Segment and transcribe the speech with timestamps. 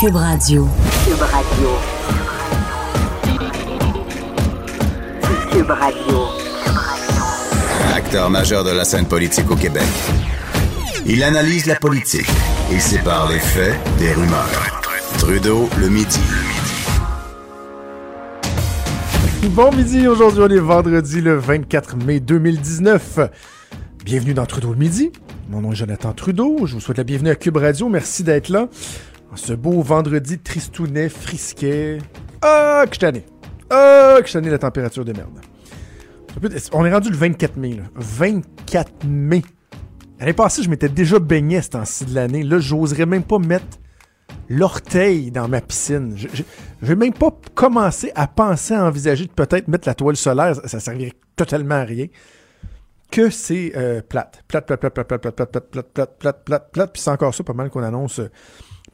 [0.00, 0.68] Cube Radio.
[1.04, 1.68] Cube Radio.
[5.50, 6.18] Cube Radio.
[7.96, 9.82] Acteur majeur de la scène politique au Québec.
[11.04, 12.28] Il analyse la politique
[12.72, 14.82] et sépare les faits des rumeurs.
[15.18, 16.20] Trudeau le midi.
[19.48, 23.18] Bon midi, aujourd'hui on est vendredi le 24 mai 2019.
[24.04, 25.10] Bienvenue dans Trudeau le midi.
[25.50, 26.66] Mon nom est Jonathan Trudeau.
[26.66, 27.88] Je vous souhaite la bienvenue à Cube Radio.
[27.88, 28.68] Merci d'être là.
[29.34, 31.98] Ce beau vendredi tristounet, frisquet.
[32.42, 33.24] Ah, que je tanné.
[33.70, 35.40] Ah, que je tanné la température de merde.
[36.72, 37.74] On est rendu le 24 mai.
[37.74, 37.84] Là.
[37.94, 39.42] 24 mai.
[40.18, 42.42] L'année passée, je m'étais déjà baigné ce temps-ci de l'année.
[42.42, 43.78] Là, j'oserais même pas mettre
[44.48, 46.14] l'orteil dans ma piscine.
[46.16, 46.42] Je, je,
[46.82, 50.56] je, vais même pas commencer à penser, à envisager de peut-être mettre la toile solaire.
[50.56, 52.06] Ça, ça servirait totalement à rien.
[53.10, 54.42] Que c'est euh, plate.
[54.48, 56.92] Plate, plate, plate, plate, plate, plate, plate, plate, plate, plate, plate, plate.
[56.92, 58.20] Puis c'est encore ça pas mal qu'on annonce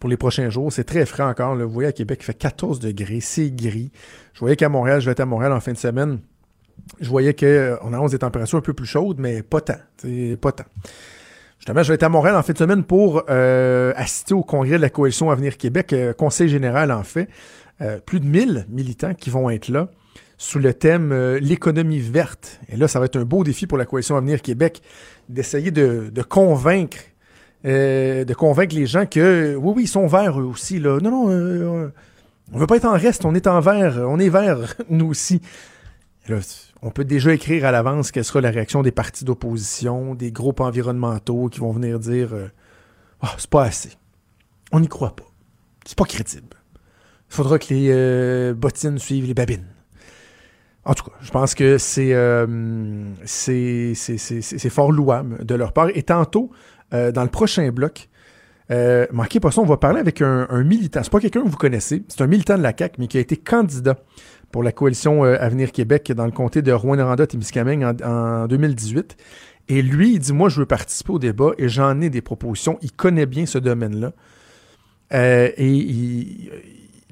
[0.05, 0.71] pour les prochains jours.
[0.71, 1.57] C'est très frais encore.
[1.57, 3.21] Vous voyez, à Québec, il fait 14 degrés.
[3.23, 3.91] C'est gris.
[4.35, 6.19] Je voyais qu'à Montréal, je vais être à Montréal en fin de semaine.
[7.01, 9.79] Je voyais qu'on annonce des températures un peu plus chaudes, mais pas tant.
[10.43, 10.67] Pas tant.
[11.57, 14.77] Justement, je vais être à Montréal en fin de semaine pour euh, assister au congrès
[14.77, 17.31] de la Coalition Avenir Québec, euh, conseil général en fait.
[17.81, 19.89] Euh, plus de 1000 militants qui vont être là
[20.37, 22.61] sous le thème euh, l'économie verte.
[22.69, 24.83] Et là, ça va être un beau défi pour la Coalition Avenir Québec
[25.31, 26.99] d'essayer de, de, convaincre
[27.65, 30.79] euh, de convaincre les gens que oui, oui, ils sont verts eux aussi.
[30.79, 30.99] Là.
[31.01, 31.89] Non, non, euh,
[32.53, 35.41] on veut pas être en reste, on est en vert, on est vert, nous aussi.
[36.29, 36.39] Là,
[36.83, 40.61] on peut déjà écrire à l'avance quelle sera la réaction des partis d'opposition, des groupes
[40.61, 42.31] environnementaux qui vont venir dire
[43.23, 43.91] oh, c'est pas assez.
[44.73, 45.25] On n'y croit pas.
[45.85, 46.57] C'est pas crédible.
[47.31, 49.67] Il faudra que les euh, bottines suivent les babines.
[50.85, 52.15] En tout cas, je pense que c'est
[53.25, 55.89] c'est fort louable de leur part.
[55.95, 56.51] Et tantôt,
[56.95, 58.09] euh, dans le prochain bloc,
[58.71, 61.01] euh, manquez pas ça, on va parler avec un, un militant.
[61.03, 63.21] C'est pas quelqu'un que vous connaissez, c'est un militant de la CAQ, mais qui a
[63.21, 63.97] été candidat
[64.51, 69.17] pour la coalition euh, Avenir Québec dans le comté de Rouen-Noranda-Témiscamingue en, en 2018.
[69.69, 72.79] Et lui, il dit, moi, je veux participer au débat et j'en ai des propositions.
[72.83, 74.13] Il connaît bien ce domaine-là.
[75.13, 76.51] Euh, et il,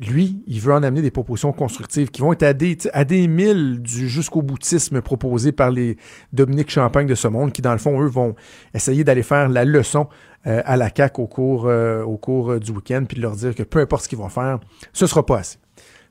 [0.02, 3.28] lui, il veut en amener des propositions constructives qui vont être à des, à des
[3.28, 5.96] milles du jusqu'au boutisme proposé par les
[6.32, 8.34] Dominique Champagne de ce monde, qui, dans le fond, eux, vont
[8.74, 10.08] essayer d'aller faire la leçon
[10.46, 13.54] euh, à la CAQ au cours, euh, au cours du week-end, puis de leur dire
[13.54, 14.58] que peu importe ce qu'ils vont faire,
[14.92, 15.58] ce sera pas assez.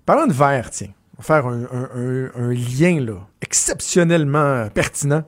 [0.05, 5.23] Parlant de verre, tiens, on va faire un, un lien là, exceptionnellement pertinent.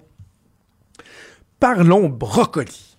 [1.59, 2.92] Parlons brocoli.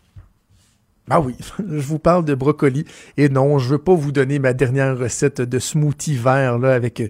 [1.11, 2.85] Ah oui, je vous parle de brocoli.
[3.17, 7.03] Et non, je veux pas vous donner ma dernière recette de smoothie vert avec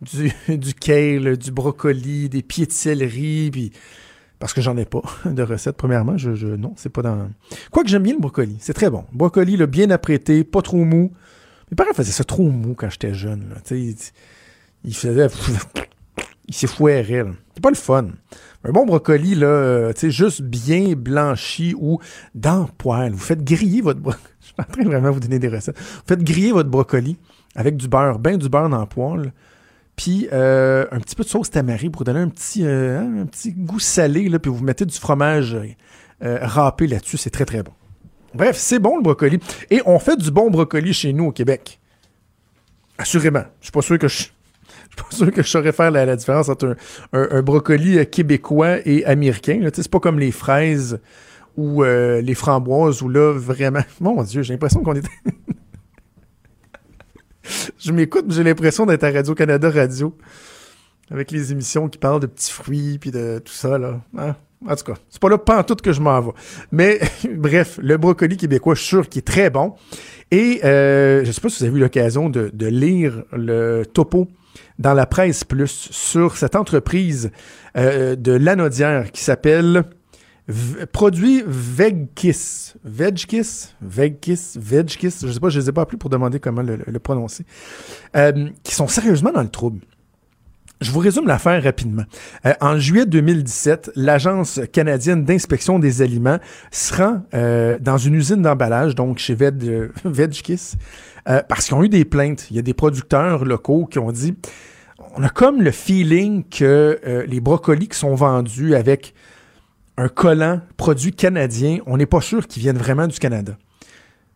[0.00, 3.72] du, du kale, du brocoli, des pieds de céleri, puis
[4.38, 5.76] parce que j'en ai pas de recette.
[5.76, 7.30] Premièrement, je, je non, c'est pas dans.
[7.70, 9.04] Quoique j'aime bien le brocoli, c'est très bon.
[9.12, 11.12] Brocoli, le bien apprêté, pas trop mou.
[11.70, 13.48] Mes parents faisaient ça trop mou quand j'étais jeune.
[13.50, 13.56] Là.
[13.70, 13.94] Il,
[14.84, 15.28] il faisait,
[16.46, 17.06] il s'effouerait.
[17.54, 18.08] C'est pas le fun.
[18.66, 21.98] Un bon brocoli, là, tu sais, juste bien blanchi ou
[22.34, 23.12] dans poêle.
[23.12, 24.22] Vous faites griller votre brocoli.
[24.40, 25.78] Je suis en train de vraiment vous donner des recettes.
[25.78, 27.18] Vous faites griller votre brocoli
[27.54, 29.32] avec du beurre, bien du beurre dans le poêle.
[29.96, 33.52] Puis euh, un petit peu de sauce tamari pour donner un petit, euh, un petit
[33.52, 34.28] goût salé.
[34.28, 35.56] Là, puis vous mettez du fromage
[36.22, 37.18] euh, râpé là-dessus.
[37.18, 37.72] C'est très, très bon.
[38.34, 39.38] Bref, c'est bon le brocoli.
[39.70, 41.78] Et on fait du bon brocoli chez nous au Québec.
[42.96, 43.44] Assurément.
[43.60, 44.24] Je suis pas sûr que je
[44.94, 46.76] suis pas sûr que je saurais faire la, différence entre
[47.12, 49.60] un, brocoli québécois et américain.
[49.72, 51.00] C'est pas comme les fraises
[51.56, 53.84] ou euh, les framboises où là, vraiment...
[54.00, 55.04] Mon Dieu, j'ai l'impression qu'on est...
[57.78, 60.16] je m'écoute, j'ai l'impression d'être à Radio-Canada Radio
[61.10, 64.00] avec les émissions qui parlent de petits fruits puis de tout ça, là.
[64.16, 64.34] Hein?
[64.66, 66.32] En tout cas, c'est pas là pantoute que je m'en vais.
[66.72, 66.98] Mais
[67.34, 69.74] bref, le brocoli québécois, je suis sûr qu'il est très bon.
[70.30, 74.28] Et euh, je sais pas si vous avez eu l'occasion de lire le topo
[74.78, 77.30] dans la presse plus sur cette entreprise
[77.76, 79.84] euh, de Lanaudière qui s'appelle
[80.92, 82.74] Produit Vegkiss.
[82.84, 83.74] Vegkiss?
[83.80, 84.58] Vegkiss?
[84.60, 85.26] Vegkiss?
[85.26, 87.46] Je sais pas, je les ai pas appelés pour demander comment le, prononcer.
[88.14, 89.80] Euh, qui sont sérieusement dans le trouble.
[90.82, 92.02] Je vous résume l'affaire rapidement.
[92.44, 96.38] Euh, en juillet 2017, l'Agence canadienne d'inspection des aliments
[96.70, 97.22] se rend
[97.80, 100.76] dans une usine d'emballage, donc chez euh, Vegkiss,
[101.24, 102.46] parce qu'ils ont eu des plaintes.
[102.50, 104.34] Il y a des producteurs locaux qui ont dit
[105.16, 109.14] on a comme le feeling que euh, les brocolis qui sont vendus avec
[109.96, 113.56] un collant produit canadien, on n'est pas sûr qu'ils viennent vraiment du Canada.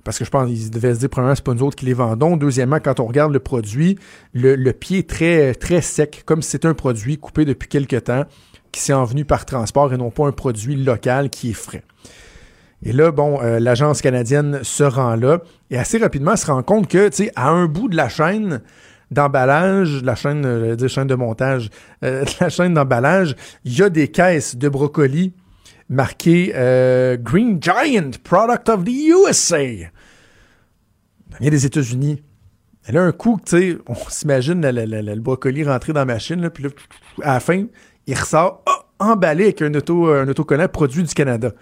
[0.05, 1.95] Parce que je pense qu'ils devaient se dire, premièrement, c'est pas nous autres qui les
[1.95, 2.37] vendons.
[2.37, 3.99] Deuxièmement, quand on regarde le produit,
[4.33, 7.97] le, le pied est très, très sec, comme si c'était un produit coupé depuis quelque
[7.97, 8.25] temps,
[8.73, 11.83] qui s'est envenu par transport et non pas un produit local qui est frais.
[12.83, 15.41] Et là, bon, euh, l'agence canadienne se rend là
[15.71, 18.61] et assez rapidement se rend compte que, tu sais, à un bout de la chaîne
[19.11, 21.71] d'emballage, la chaîne, euh, dire chaîne de montage,
[22.05, 23.35] euh, la chaîne d'emballage,
[23.65, 25.35] il y a des caisses de brocolis
[25.89, 26.53] marquées
[27.23, 29.59] Green Giant, Product of the USA.
[31.31, 32.23] Ça vient des États-Unis.
[32.87, 36.65] Et là, un coup, tu sais, on s'imagine le, brocoli rentrer dans la machine, puis
[36.65, 36.71] là,
[37.23, 37.65] à la fin,
[38.07, 41.53] il ressort ah, emballé avec un, auto, un produit du Canada.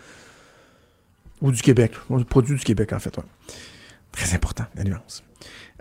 [1.42, 1.92] Ou du Québec.
[2.28, 3.16] Produit du Québec, en fait.
[4.12, 5.22] Très important, la nuance.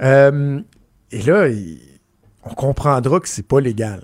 [0.02, 0.60] Euh,
[1.12, 1.48] et là,
[2.44, 4.04] on comprendra que c'est pas légal.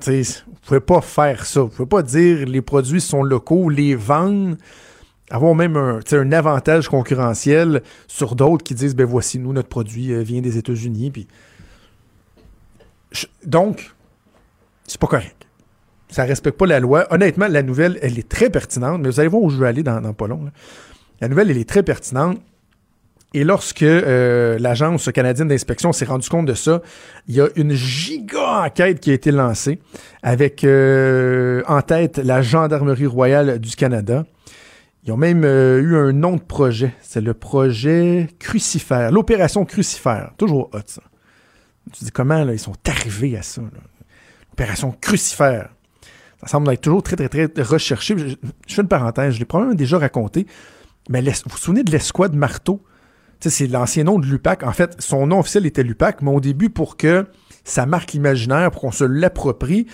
[0.00, 1.62] Tu sais, vous pouvez pas faire ça.
[1.62, 4.56] Vous pouvez pas dire les produits sont locaux, les vendre,
[5.30, 10.12] avoir même un, un avantage concurrentiel sur d'autres qui disent ben voici nous notre produit
[10.12, 11.26] euh, vient des États-Unis puis
[13.44, 13.94] donc
[14.86, 15.47] c'est pas correct.
[16.10, 17.06] Ça respecte pas la loi.
[17.10, 19.82] Honnêtement, la nouvelle, elle est très pertinente, mais vous allez voir où je veux aller
[19.82, 20.50] dans, pas long.
[21.20, 22.38] La nouvelle, elle est très pertinente.
[23.34, 26.80] Et lorsque euh, l'Agence canadienne d'inspection s'est rendu compte de ça,
[27.26, 29.80] il y a une giga enquête qui a été lancée
[30.22, 34.24] avec euh, en tête la Gendarmerie royale du Canada.
[35.04, 36.94] Ils ont même euh, eu un nom de projet.
[37.02, 40.32] C'est le projet Crucifère, l'opération Crucifère.
[40.38, 41.02] Toujours hot, ça.
[41.92, 43.60] Tu te dis comment ils sont arrivés à ça.
[43.60, 43.68] là?
[44.52, 45.70] Opération Crucifère.
[46.40, 48.16] Ça semble être toujours très, très, très recherché.
[48.16, 48.36] Je,
[48.74, 50.46] fais une parenthèse, je l'ai probablement déjà raconté.
[51.08, 52.82] Mais vous vous souvenez de l'escouade marteau?
[53.40, 54.62] C'est l'ancien nom de l'UPAC.
[54.62, 57.26] En fait, son nom officiel était l'UPAC, mais au début, pour que
[57.64, 59.86] ça marque l'imaginaire, pour qu'on se l'approprie,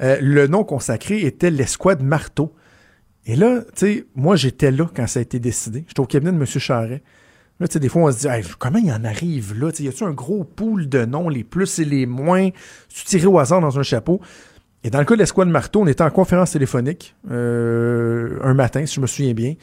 [0.00, 2.54] euh, le nom consacré était l'escouade marteau.
[3.26, 5.84] Et là, tu sais, moi, j'étais là quand ça a été décidé.
[5.88, 6.46] J'étais au cabinet de M.
[6.46, 7.02] Charret.
[7.60, 9.70] Là, tu sais, des fois, on se dit, comment il en arrive là?
[9.70, 12.50] Tu sais, y a-tu un gros pool de noms, les plus et les moins,
[12.88, 14.20] tu tiré au hasard dans un chapeau?
[14.84, 18.84] Et dans le cas de l'escouade marteau, on était en conférence téléphonique euh, un matin,
[18.84, 19.54] si je me souviens bien.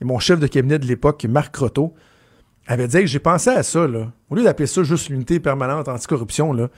[0.00, 1.94] Et mon chef de cabinet de l'époque, Marc Croteau,
[2.66, 4.12] avait dit j'ai pensé à ça, là.
[4.30, 6.68] Au lieu d'appeler ça juste l'unité permanente anticorruption, là.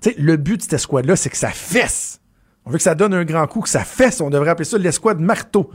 [0.00, 2.20] Tu sais, le but de cette escouade-là, c'est que ça fesse.
[2.64, 4.20] On veut que ça donne un grand coup, que ça fesse.
[4.20, 5.70] On devrait appeler ça l'escouade marteau.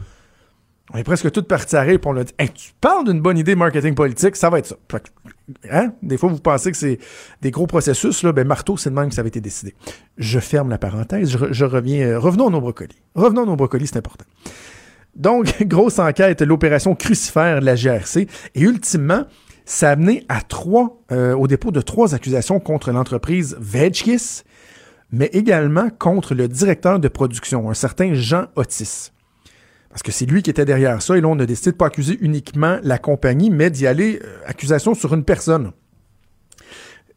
[0.94, 3.20] On est presque tous partis à rire, puis on a dit Hey, tu parles d'une
[3.20, 4.76] bonne idée marketing politique, ça va être ça.
[5.70, 5.92] Hein?
[6.02, 6.98] Des fois, vous pensez que c'est
[7.42, 8.32] des gros processus, là.
[8.32, 9.74] Ben, marteau, c'est de même que ça avait été décidé.
[10.18, 12.06] Je ferme la parenthèse, je, re- je reviens.
[12.06, 12.96] euh, revenons à nos brocolis.
[13.16, 14.24] Revenons à nos brocolis, c'est important.
[15.16, 18.28] Donc, grosse enquête, l'opération crucifère de la GRC.
[18.54, 19.24] Et ultimement,
[19.64, 24.44] ça a amené à trois, euh, au dépôt de trois accusations contre l'entreprise Vegkiss,
[25.10, 29.10] mais également contre le directeur de production, un certain Jean Otis.
[29.94, 31.86] Parce que c'est lui qui était derrière ça, et là, on a décidé de pas
[31.86, 35.70] accuser uniquement la compagnie, mais d'y aller euh, accusation sur une personne.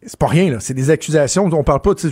[0.06, 0.60] C'est pas rien, là.
[0.60, 1.50] C'est des accusations.
[1.52, 2.12] On parle pas de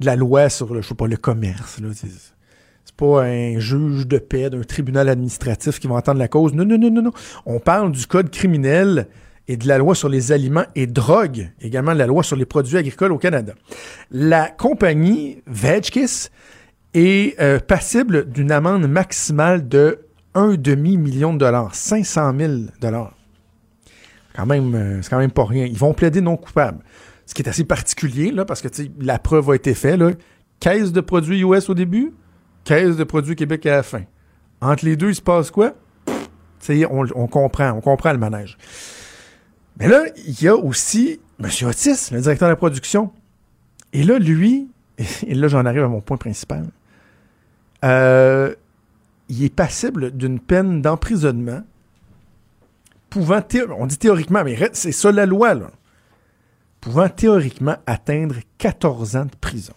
[0.00, 1.78] la loi sur le, je sais pas, le commerce.
[1.80, 1.88] Là.
[1.92, 6.54] C'est c'est pas un juge de paix d'un tribunal administratif qui va entendre la cause.
[6.54, 7.12] Non, non, non, non, non.
[7.44, 9.08] On parle du code criminel
[9.46, 12.46] et de la loi sur les aliments et drogues, également de la loi sur les
[12.46, 13.52] produits agricoles au Canada.
[14.10, 16.30] La compagnie Vegkiss
[16.98, 20.00] est euh, passible d'une amende maximale de
[20.34, 23.14] un demi-million de dollars, 500 000 dollars.
[24.34, 25.64] Quand même, euh, c'est quand même pas rien.
[25.64, 26.84] Ils vont plaider non coupable.
[27.26, 28.68] Ce qui est assez particulier, là, parce que
[29.00, 29.98] la preuve a été faite.
[29.98, 30.10] Là.
[30.60, 32.12] Caisse de produits US au début,
[32.64, 34.02] caisse de produits Québec à la fin.
[34.60, 35.74] Entre les deux, il se passe quoi?
[36.60, 38.56] Sais, on, on comprend, on comprend le manège.
[39.78, 41.48] Mais là, il y a aussi M.
[41.68, 43.12] Otis, le directeur de la production.
[43.92, 44.68] Et là, lui,
[45.26, 46.66] et là, j'en arrive à mon point principal.
[47.84, 48.54] Euh,
[49.28, 51.62] il est passible d'une peine d'emprisonnement
[53.10, 53.40] pouvant,
[53.76, 55.54] on dit théoriquement, mais c'est ça la loi,
[56.80, 59.74] pouvant théoriquement atteindre 14 ans de prison.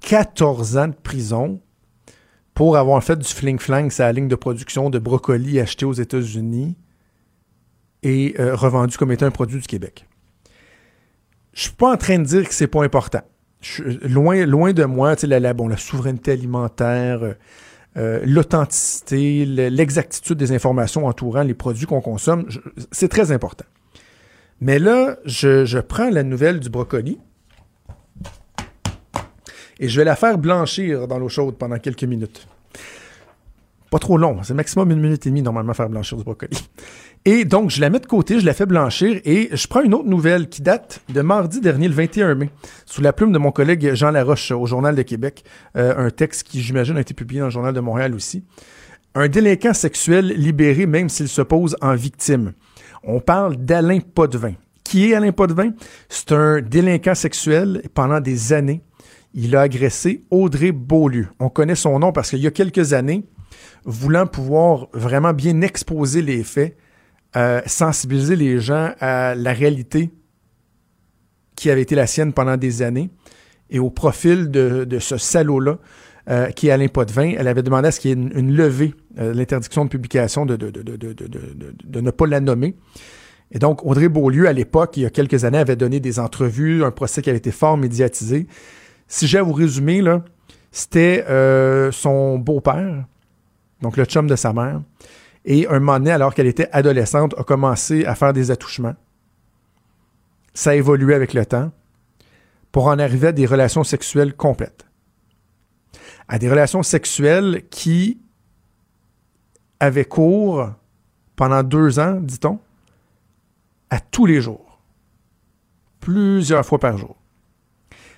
[0.00, 1.60] 14 ans de prison
[2.54, 6.76] pour avoir fait du fling-flang la ligne de production de brocolis acheté aux États-Unis
[8.02, 10.06] et euh, revendu comme étant un produit du Québec.
[11.52, 13.22] Je suis pas en train de dire que c'est pas important.
[14.02, 17.32] Loin, de moi, la, la- bon, la souveraineté alimentaire, euh,
[17.96, 22.46] euh, l'authenticité, le- l'exactitude des informations entourant les produits qu'on consomme,
[22.92, 23.64] c'est très important.
[24.60, 27.18] Mais là, je prends la nouvelle du brocoli
[29.78, 32.46] et je vais la faire blanchir dans l'eau chaude pendant quelques minutes.
[33.90, 36.56] Pas trop long, c'est maximum une minute et demie normalement faire blanchir du brocoli.
[37.24, 39.94] Et donc, je la mets de côté, je la fais blanchir et je prends une
[39.94, 42.50] autre nouvelle qui date de mardi dernier, le 21 mai,
[42.84, 45.42] sous la plume de mon collègue Jean Laroche au Journal de Québec.
[45.76, 48.44] Euh, un texte qui, j'imagine, a été publié dans le Journal de Montréal aussi.
[49.16, 52.52] Un délinquant sexuel libéré même s'il se pose en victime.
[53.02, 54.52] On parle d'Alain Potvin.
[54.84, 55.70] Qui est Alain Potvin?
[56.08, 58.82] C'est un délinquant sexuel pendant des années.
[59.34, 61.26] Il a agressé Audrey Beaulieu.
[61.40, 63.24] On connaît son nom parce qu'il y a quelques années,
[63.86, 66.76] voulant pouvoir vraiment bien exposer les faits,
[67.36, 70.10] euh, sensibiliser les gens à la réalité
[71.54, 73.10] qui avait été la sienne pendant des années
[73.70, 75.78] et au profil de, ce salaud-là,
[76.28, 77.34] euh, qui est Alain Potvin.
[77.36, 80.56] Elle avait demandé à ce qu'il y ait une, levée euh, l'interdiction de publication, de,
[80.56, 82.74] ne pas la nommer.
[83.52, 86.84] Et donc, Audrey Beaulieu, à l'époque, il y a quelques années, avait donné des entrevues,
[86.84, 88.46] un procès qui avait été fort médiatisé.
[89.06, 90.24] Si j'ai à vous résumer, là,
[90.72, 91.24] c'était
[91.92, 93.04] son beau-père,
[93.80, 94.82] donc le chum de sa mère,
[95.44, 98.96] et un moment donné, alors qu'elle était adolescente, a commencé à faire des attouchements.
[100.54, 101.70] Ça a évolué avec le temps
[102.72, 104.86] pour en arriver à des relations sexuelles complètes.
[106.28, 108.20] À des relations sexuelles qui
[109.78, 110.72] avaient cours
[111.36, 112.58] pendant deux ans, dit-on,
[113.90, 114.80] à tous les jours,
[116.00, 117.16] plusieurs fois par jour.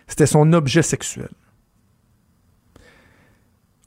[0.07, 1.29] C'était son objet sexuel.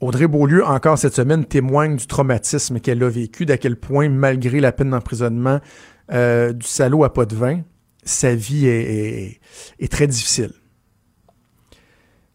[0.02, 4.60] Audrey Beaulieu, encore cette semaine, témoigne du traumatisme qu'elle a vécu, d'à quel point, malgré
[4.60, 5.60] la peine d'emprisonnement
[6.12, 7.26] euh, du salaud à pas
[8.04, 9.40] sa vie est,
[9.92, 10.52] très difficile.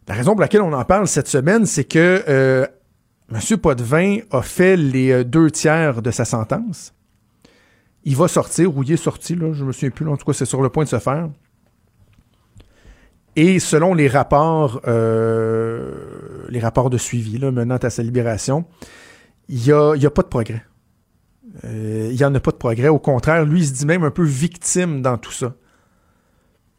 [0.07, 2.67] La raison pour laquelle on en parle cette semaine, c'est que euh,
[3.33, 3.59] M.
[3.59, 6.95] Potvin a fait les euh, deux tiers de sa sentence.
[8.05, 10.33] Il va sortir, ou il est sorti, là, je me souviens plus, en tout cas,
[10.33, 11.29] c'est sur le point de se faire.
[13.37, 15.93] Et selon les rapports, euh,
[16.49, 18.65] les rapports de suivi menant à sa libération,
[19.49, 20.65] il n'y a, a, pas de progrès.
[21.65, 22.89] Euh, il n'y en a pas de progrès.
[22.89, 25.55] Au contraire, lui, il se dit même un peu victime dans tout ça.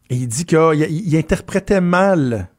[0.10, 2.50] Et il dit qu'il interprétait mal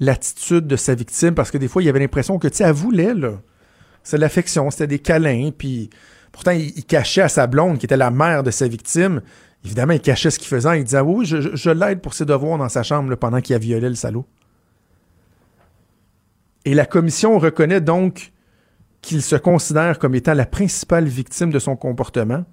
[0.00, 2.72] l'attitude de sa victime parce que des fois, il avait l'impression que, tu sais, elle
[2.72, 3.40] voulait, là.
[4.02, 5.90] C'est l'affection, c'était des câlins, puis
[6.30, 9.20] pourtant, il, cachait à sa blonde, qui était la mère de sa victime,
[9.66, 10.78] Évidemment, il cachait ce qu'il faisait.
[10.78, 13.88] Il disait Oui, je, l'aide pour ses devoirs dans sa chambre pendant qu'il a violé
[13.88, 14.24] le salaud.
[16.64, 18.32] Et la commission reconnaît donc
[19.02, 22.44] qu'il se considère comme étant la principale victime de son comportement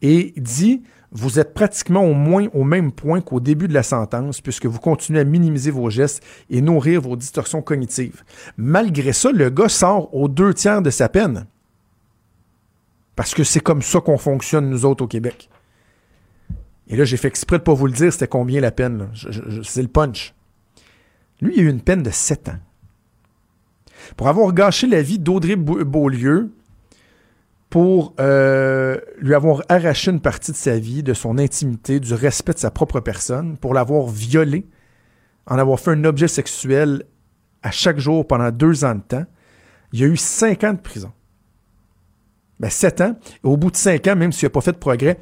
[0.00, 4.40] et dit Vous êtes pratiquement au moins au même point qu'au début de la sentence,
[4.40, 8.22] puisque vous continuez à minimiser vos gestes et nourrir vos distorsions cognitives.
[8.56, 11.46] Malgré ça, le gars sort aux deux tiers de sa peine.
[13.16, 15.50] Parce que c'est comme ça qu'on fonctionne, nous autres, au Québec.
[16.88, 19.08] Et là, j'ai fait exprès de pas vous le dire, c'était combien la peine.
[19.62, 20.34] C'est le punch.
[21.40, 22.58] Lui, il a eu une peine de 7 ans.
[24.16, 26.50] Pour avoir gâché la vie d'Audrey Beaulieu,
[27.68, 32.54] pour euh, lui avoir arraché une partie de sa vie, de son intimité, du respect
[32.54, 34.66] de sa propre personne, pour l'avoir violé,
[35.46, 37.04] en avoir fait un objet sexuel
[37.62, 39.26] à chaque jour pendant deux ans de temps,
[39.92, 41.12] il a eu cinq ans de prison.
[42.60, 43.16] Ben, sept ans.
[43.44, 45.18] Et au bout de cinq ans, même s'il n'a pas fait de progrès,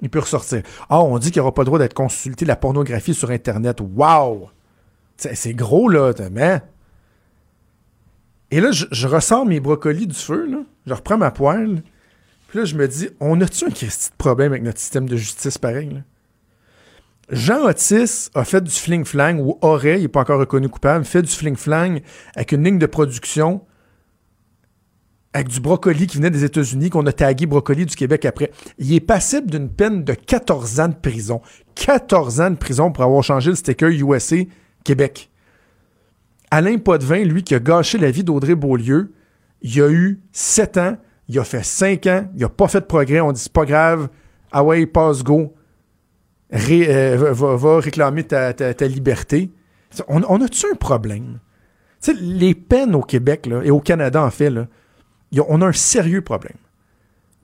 [0.00, 0.62] il peut ressortir.
[0.88, 3.80] Ah, on dit qu'il n'aura pas le droit d'être consulté la pornographie sur Internet.
[3.80, 4.50] Wow!
[5.16, 6.60] C'est gros, là, mais.
[8.50, 10.58] Et là, je, ressors mes brocolis du feu, là.
[10.86, 11.82] Je reprends ma poêle.
[12.48, 13.88] Puis là, je me dis, on a-tu un petit
[14.18, 16.00] problème avec notre système de justice pareil, là?
[17.28, 21.22] Jean Otis a fait du fling-flang, ou aurait, il n'est pas encore reconnu coupable, fait
[21.22, 22.00] du fling-flang
[22.36, 23.62] avec une ligne de production
[25.36, 28.50] avec du brocoli qui venait des États-Unis, qu'on a tagué brocoli du Québec après.
[28.78, 31.42] Il est passible d'une peine de 14 ans de prison.
[31.74, 34.36] 14 ans de prison pour avoir changé le sticker USA
[34.82, 35.30] Québec.
[36.50, 39.12] Alain Potvin, lui, qui a gâché la vie d'Audrey Beaulieu,
[39.60, 40.96] il a eu 7 ans,
[41.28, 43.66] il a fait 5 ans, il n'a pas fait de progrès, on dit c'est pas
[43.66, 44.08] grave,
[44.52, 45.54] ah ouais, passe go,
[46.54, 48.54] euh, va, réclamer ta,
[48.86, 49.50] liberté.
[50.08, 51.40] On, a-tu un problème?
[52.20, 54.66] les peines au Québec là, et au Canada, en fait, là,
[55.48, 56.56] on a un sérieux problème.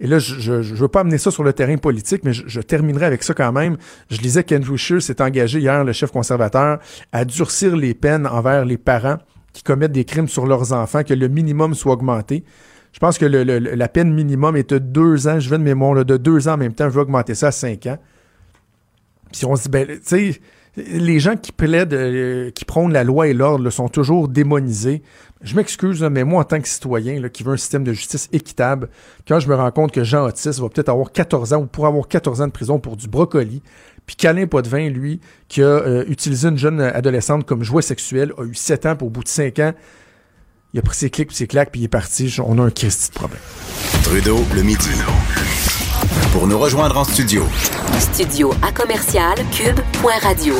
[0.00, 3.06] Et là, je ne veux pas amener ça sur le terrain politique, mais je, terminerai
[3.06, 3.76] avec ça quand même.
[4.10, 6.80] Je lisais qu'Andrew Scheer s'est engagé hier, le chef conservateur,
[7.12, 9.18] à durcir les peines envers les parents
[9.52, 12.42] qui commettent des crimes sur leurs enfants, que le minimum soit augmenté.
[12.92, 15.38] Je pense que la peine minimum est de deux ans.
[15.38, 16.88] Je vais de mémoire, de deux ans en même temps.
[16.90, 17.98] Je vais augmenter ça à cinq ans.
[19.30, 20.40] Puis on se dit, ben, tu sais,
[20.76, 25.02] les gens qui plaident, euh, qui prônent la loi et l'ordre sont toujours démonisés.
[25.42, 28.88] Je m'excuse, mais moi, en tant que citoyen qui veut un système de justice équitable,
[29.26, 31.88] quand je me rends compte que Jean Otis va peut-être avoir 14 ans ou pourrait
[31.88, 33.60] avoir 14 ans de prison pour du brocoli,
[34.06, 38.44] puis qu'Alain Potvin, lui, qui a euh, utilisé une jeune adolescente comme jouet sexuel, a
[38.44, 39.72] eu 7 ans, pour au bout de 5 ans,
[40.74, 42.34] il a pris ses clics, puis ses claques, puis il est parti.
[42.44, 43.40] On a un Christy de problème.
[44.04, 44.90] Trudeau, le midi.
[46.32, 47.44] Pour nous rejoindre en studio.
[47.98, 50.54] Studio à commercial cube.radio.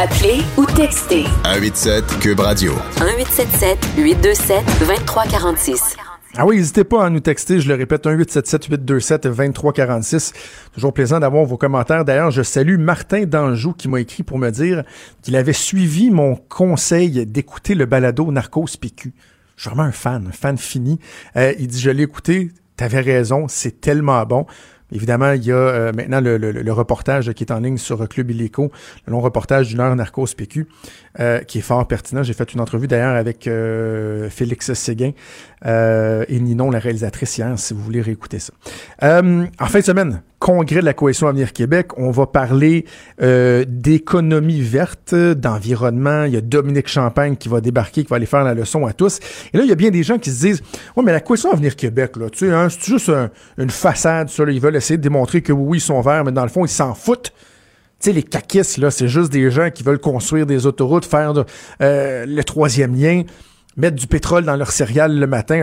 [0.00, 1.24] Appelez ou textez.
[1.44, 2.72] 187 Cube Radio.
[2.98, 5.96] 1877 827 2346.
[6.34, 10.32] Ah oui, n'hésitez pas à nous texter, je le répète, 1-877-827-2346.
[10.72, 12.06] Toujours plaisant d'avoir vos commentaires.
[12.06, 14.82] D'ailleurs, je salue Martin Danjou qui m'a écrit pour me dire
[15.20, 19.12] qu'il avait suivi mon conseil d'écouter le balado Narcos PQ.
[19.56, 21.00] Je suis vraiment un fan, un fan fini.
[21.36, 24.46] Euh, il dit, je l'ai écouté, t'avais raison, c'est tellement bon.
[24.92, 28.70] Évidemment, il y a euh, maintenant le, reportage qui est en ligne sur Club Illico,
[29.06, 30.68] le long reportage d'une heure Narcos PQ,
[31.20, 32.22] euh, qui est fort pertinent.
[32.22, 35.12] J'ai fait une entrevue d'ailleurs avec euh, Félix Séguin
[35.66, 38.52] euh, et Ninon, la réalisatrice hier, si vous voulez réécouter ça.
[39.02, 42.84] Euh, en fin de semaine, congrès de la Coalition Avenir Québec, on va parler
[43.18, 46.24] d'économie verte, d'environnement.
[46.24, 48.92] Il y a Dominique Champagne qui va débarquer, qui va aller faire la leçon à
[48.92, 49.20] tous.
[49.52, 50.62] Et là, il y a bien des gens qui se disent,
[50.96, 54.28] ouais, mais la Coalition Avenir Québec, là, tu sais, hein, c'est juste un, une façade,
[54.28, 56.48] ça, là, ils veulent essayer de démontrer que oui, ils sont verts, mais dans le
[56.48, 57.32] fond, ils s'en foutent.
[58.00, 61.32] Tu sais, les caquistes, là, c'est juste des gens qui veulent construire des autoroutes, faire
[61.80, 63.22] euh, le troisième lien,
[63.76, 65.60] mettre du pétrole dans leur céréales le matin.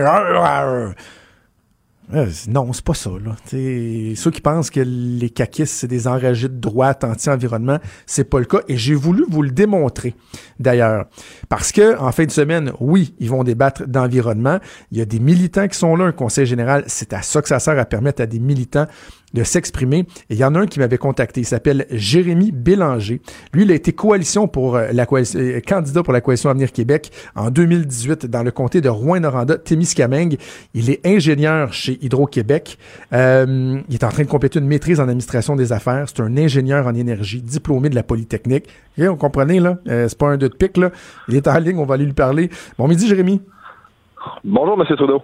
[2.14, 3.10] Euh, non, c'est pas ça.
[3.10, 3.36] Là.
[3.46, 8.46] Ceux qui pensent que les caquistes, c'est des enragés de droite anti-environnement, c'est pas le
[8.46, 8.60] cas.
[8.68, 10.14] Et j'ai voulu vous le démontrer,
[10.58, 11.06] d'ailleurs.
[11.48, 14.58] Parce que en fin de semaine, oui, ils vont débattre d'environnement.
[14.90, 16.84] Il y a des militants qui sont là, un conseil général.
[16.86, 18.86] C'est à ça que ça sert à permettre à des militants
[19.34, 20.00] de s'exprimer.
[20.28, 21.40] Et il y en a un qui m'avait contacté.
[21.40, 23.20] Il s'appelle Jérémy Bélanger.
[23.52, 26.72] Lui, il a été coalition pour euh, la coalition, euh, candidat pour la coalition Avenir
[26.72, 30.38] Québec en 2018 dans le comté de Rouen-Noranda, Témiscamingue.
[30.74, 32.78] Il est ingénieur chez Hydro-Québec.
[33.12, 36.04] Euh, il est en train de compléter une maîtrise en administration des affaires.
[36.06, 38.68] C'est un ingénieur en énergie, diplômé de la Polytechnique.
[38.98, 39.78] Et on comprenez, là?
[39.88, 40.78] Euh, c'est pas un deux de pique.
[41.28, 42.50] Il est en ligne, on va aller lui parler.
[42.78, 43.40] Bon midi, Jérémy.
[44.44, 45.22] Bonjour, Monsieur Trudeau.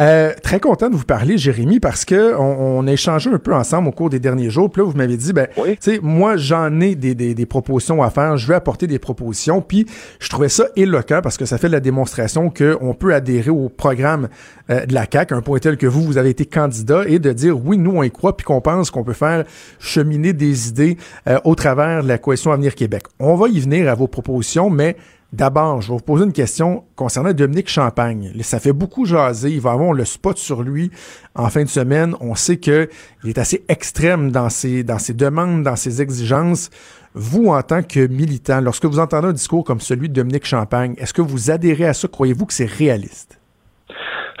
[0.00, 3.54] Euh, très content de vous parler, Jérémy, parce que on, on, a échangé un peu
[3.54, 4.70] ensemble au cours des derniers jours.
[4.70, 5.76] Puis là, vous m'avez dit, ben, oui.
[5.80, 8.36] tu sais, moi, j'en ai des, des, des, propositions à faire.
[8.36, 9.60] Je vais apporter des propositions.
[9.60, 9.86] Puis,
[10.20, 14.28] je trouvais ça éloquent parce que ça fait la démonstration qu'on peut adhérer au programme
[14.70, 17.32] euh, de la CAQ, un point tel que vous, vous avez été candidat, et de
[17.32, 19.44] dire, oui, nous, on y croit, puis qu'on pense qu'on peut faire
[19.80, 20.96] cheminer des idées
[21.26, 23.04] euh, au travers de la coalition Avenir Québec.
[23.18, 24.96] On va y venir à vos propositions, mais
[25.30, 28.32] D'abord, je vais vous poser une question concernant Dominique Champagne.
[28.40, 29.50] Ça fait beaucoup jaser.
[29.50, 30.90] Il va avoir le spot sur lui
[31.34, 32.14] en fin de semaine.
[32.22, 32.88] On sait qu'il
[33.26, 36.70] est assez extrême dans ses, dans ses demandes, dans ses exigences.
[37.12, 40.94] Vous, en tant que militant, lorsque vous entendez un discours comme celui de Dominique Champagne,
[40.96, 42.08] est-ce que vous adhérez à ça?
[42.08, 43.38] Croyez-vous que c'est réaliste?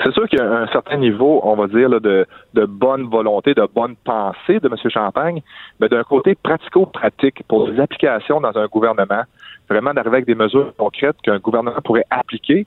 [0.04, 3.52] C'est sûr qu'il y a un certain niveau, on va dire, de, de, bonne volonté,
[3.52, 4.90] de bonne pensée de M.
[4.90, 5.42] Champagne,
[5.80, 9.24] mais d'un côté pratico-pratique pour les applications dans un gouvernement,
[9.68, 12.66] vraiment d'arriver avec des mesures concrètes qu'un gouvernement pourrait appliquer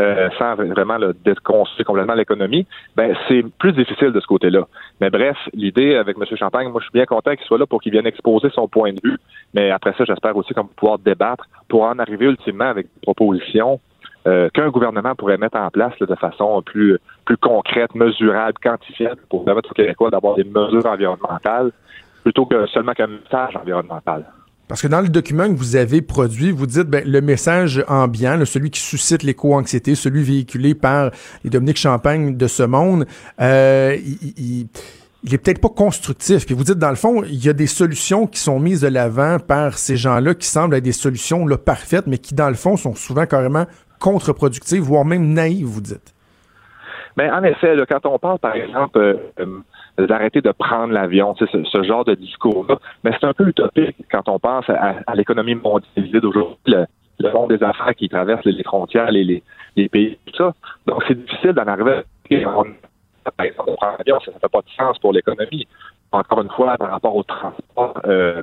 [0.00, 4.66] euh, sans vraiment déconstruire complètement l'économie, ben c'est plus difficile de ce côté-là.
[5.02, 6.24] Mais bref, l'idée avec M.
[6.34, 8.94] Champagne, moi je suis bien content qu'il soit là pour qu'il vienne exposer son point
[8.94, 9.18] de vue.
[9.52, 13.00] Mais après ça, j'espère aussi qu'on va pouvoir débattre pour en arriver ultimement avec des
[13.02, 13.80] propositions
[14.26, 19.20] euh, qu'un gouvernement pourrait mettre en place là, de façon plus plus concrète, mesurable, quantifiable
[19.28, 21.70] pour permettre aux Québécois d'avoir des mesures environnementales
[22.22, 24.24] plutôt que seulement qu'un message environnemental.
[24.68, 28.42] Parce que dans le document que vous avez produit, vous dites ben, le message ambiant,
[28.44, 31.10] celui qui suscite l'éco-anxiété, celui véhiculé par
[31.44, 33.06] les Dominique Champagne de ce monde,
[33.40, 34.68] euh, il,
[35.24, 36.46] il, est peut-être pas constructif.
[36.46, 38.88] Puis vous dites, dans le fond, il y a des solutions qui sont mises de
[38.88, 42.54] l'avant par ces gens-là qui semblent être des solutions là, parfaites, mais qui, dans le
[42.54, 43.66] fond, sont souvent carrément
[43.98, 46.14] contre-productives, voire même naïves, vous dites.
[47.16, 49.46] Mais en effet, quand on parle, par exemple, euh,
[49.98, 52.78] d'arrêter de prendre l'avion, ce, ce, genre de discours-là.
[53.04, 56.74] Mais c'est un peu utopique quand on pense à, à l'économie mondialisée d'aujourd'hui,
[57.18, 59.42] le, monde des affaires qui traverse les, frontières, les,
[59.76, 60.54] les, pays, tout ça.
[60.86, 62.02] Donc, c'est difficile d'en arriver à
[62.34, 65.66] de prendre l'avion, ça ne fait pas de sens pour l'économie.
[66.10, 68.42] Encore une fois, par rapport au transport, euh,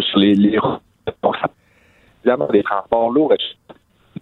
[0.00, 0.80] sur les, routes,
[2.22, 3.54] évidemment, des transports lourds, etc.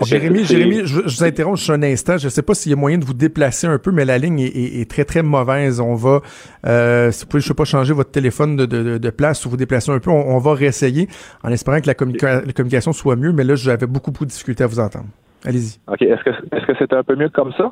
[0.05, 2.19] Jérémy, Jérémy, je, je, vous interromps juste un instant.
[2.19, 4.19] Je ne sais pas s'il y a moyen de vous déplacer un peu, mais la
[4.19, 5.81] ligne est, est, est très, très mauvaise.
[5.81, 6.21] On va,
[6.67, 9.51] euh, si vous pouvez, je sais pas, changer votre téléphone de, de, de place ou
[9.51, 11.09] vous déplacer un peu, on, on va réessayer
[11.43, 14.31] en espérant que la, communica la, communication soit mieux, mais là, j'avais beaucoup, beaucoup de
[14.31, 15.07] difficultés à vous entendre.
[15.45, 15.79] Allez-y.
[15.89, 16.03] OK.
[16.03, 17.71] Est-ce que est-ce que c'est un peu mieux comme ça?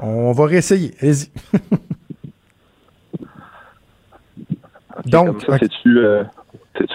[0.00, 0.92] On va réessayer.
[1.00, 1.30] Allez-y.
[4.98, 5.66] okay, Donc, ça, okay.
[5.66, 6.22] c'est-tu euh,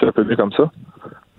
[0.01, 0.71] un peu mieux comme ça?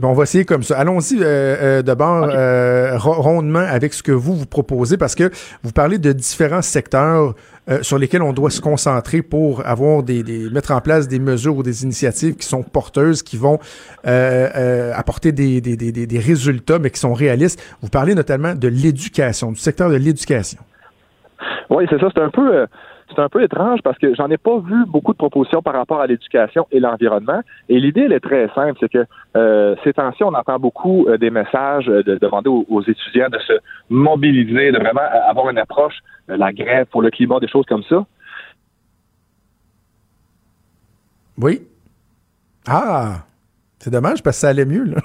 [0.00, 0.78] Bon, on va essayer comme ça.
[0.78, 2.34] Allons-y euh, euh, d'abord okay.
[2.34, 5.30] euh, rondement avec ce que vous vous proposez parce que
[5.62, 7.34] vous parlez de différents secteurs
[7.68, 11.18] euh, sur lesquels on doit se concentrer pour avoir des, des, mettre en place des
[11.18, 13.58] mesures ou des initiatives qui sont porteuses, qui vont
[14.06, 17.62] euh, apporter des, des, des, des résultats, mais qui sont réalistes.
[17.82, 20.60] Vous parlez notamment de l'éducation, du secteur de l'éducation.
[21.68, 22.08] Oui, c'est ça.
[22.14, 22.64] C'est un peu
[23.14, 26.00] c'est un peu étrange parce que j'en ai pas vu beaucoup de propositions par rapport
[26.00, 27.40] à l'éducation et l'environnement.
[27.68, 29.04] Et l'idée, elle est très simple, c'est que
[29.36, 33.38] euh, ces temps-ci, on entend beaucoup euh, des messages de demander aux, aux, étudiants de
[33.38, 33.52] se
[33.88, 35.94] mobiliser, de vraiment avoir une approche
[36.36, 38.06] la grève pour le climat, des choses comme ça.
[41.38, 41.62] Oui.
[42.66, 43.24] Ah,
[43.78, 44.84] c'est dommage parce que ça allait mieux.
[44.84, 44.98] Là.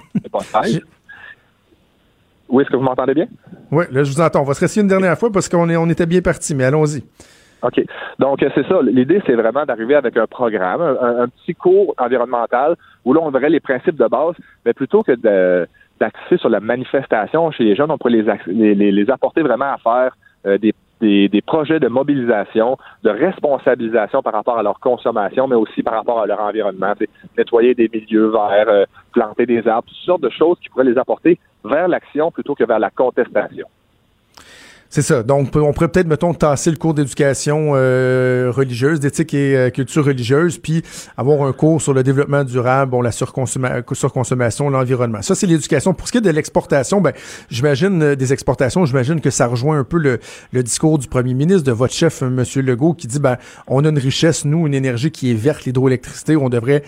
[2.50, 3.28] Oui, est-ce que vous m'entendez bien?
[3.72, 4.41] Oui, là, je vous entends.
[4.41, 7.04] On va se rester une dernière fois parce qu'on on était bien parti, mais allons-y.
[7.65, 7.84] OK.
[8.19, 8.80] Donc, euh, c'est ça.
[8.84, 13.49] L'idée, c'est vraiment d'arriver avec un programme, un, petit cours environnemental où là, on verrait
[13.49, 15.13] les principes de base, mais plutôt que
[15.99, 20.15] d'axer sur la manifestation chez les jeunes, on pourrait les, les, apporter vraiment à faire
[20.45, 25.95] euh, des, projets de mobilisation, de responsabilisation par rapport à leur consommation, mais aussi par
[25.95, 26.93] rapport à leur environnement.
[27.38, 30.97] Nettoyer des milieux verts, euh, planter des arbres, toutes sortes de choses qui pourraient les
[30.97, 33.67] apporter vers l'action plutôt que vers la contestation.
[34.95, 35.23] C'est ça.
[35.23, 40.05] Donc, on pourrait peut-être, mettons, tasser le cours d'éducation euh, religieuse, d'éthique et euh, culture
[40.05, 40.84] religieuse, puis
[41.17, 45.21] avoir un cours sur le développement durable, bon, la surconsommation, l'environnement.
[45.21, 45.93] Ça, c'est l'éducation.
[45.93, 47.12] Pour ce qui est de l'exportation, ben,
[47.49, 50.21] j'imagine euh, des exportations, j'imagine que ça rejoint un peu le,
[50.53, 52.41] le, discours du premier ministre, de votre chef, M.
[52.63, 53.36] Legault, qui dit, ben,
[53.67, 56.84] on a une richesse, nous, une énergie qui est verte, l'hydroélectricité, on devrait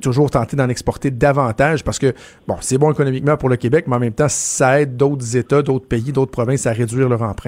[0.00, 2.14] toujours tenter d'en exporter davantage parce que,
[2.46, 5.62] bon, c'est bon économiquement pour le Québec, mais en même temps, ça aide d'autres États,
[5.62, 7.47] d'autres pays, d'autres provinces à réduire leur empreinte.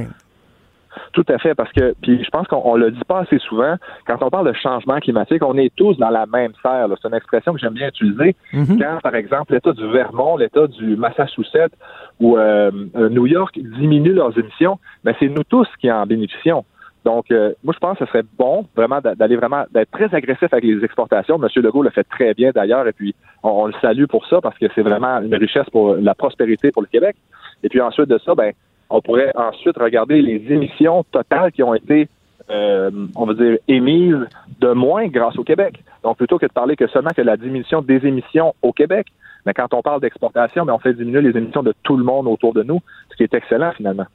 [1.12, 4.22] Tout à fait, parce que, puis je pense qu'on le dit pas assez souvent, quand
[4.22, 6.88] on parle de changement climatique, on est tous dans la même serre.
[7.00, 8.34] C'est une expression que j'aime bien utiliser.
[8.52, 8.78] Mm-hmm.
[8.78, 11.74] Quand, par exemple, l'État du Vermont, l'État du Massachusetts
[12.18, 12.70] ou euh,
[13.10, 16.64] New York diminuent leurs émissions, mais ben, c'est nous tous qui en bénéficions.
[17.04, 20.52] Donc, euh, moi, je pense que ce serait bon vraiment d'aller vraiment d'être très agressif
[20.52, 21.38] avec les exportations.
[21.38, 24.58] Monsieur Legault le fait très bien d'ailleurs, et puis on, le salue pour ça parce
[24.58, 27.16] que c'est vraiment une richesse pour la prospérité pour le Québec.
[27.62, 28.52] Et puis ensuite de ça, ben
[28.90, 32.08] on pourrait ensuite regarder les émissions totales qui ont été,
[32.50, 34.26] euh, on va dire, émises
[34.60, 35.82] de moins grâce au Québec.
[36.02, 39.06] Donc, plutôt que de parler que seulement que la diminution des émissions au Québec,
[39.46, 42.26] mais quand on parle d'exportation, mais on fait diminuer les émissions de tout le monde
[42.26, 44.06] autour de nous, ce qui est excellent finalement.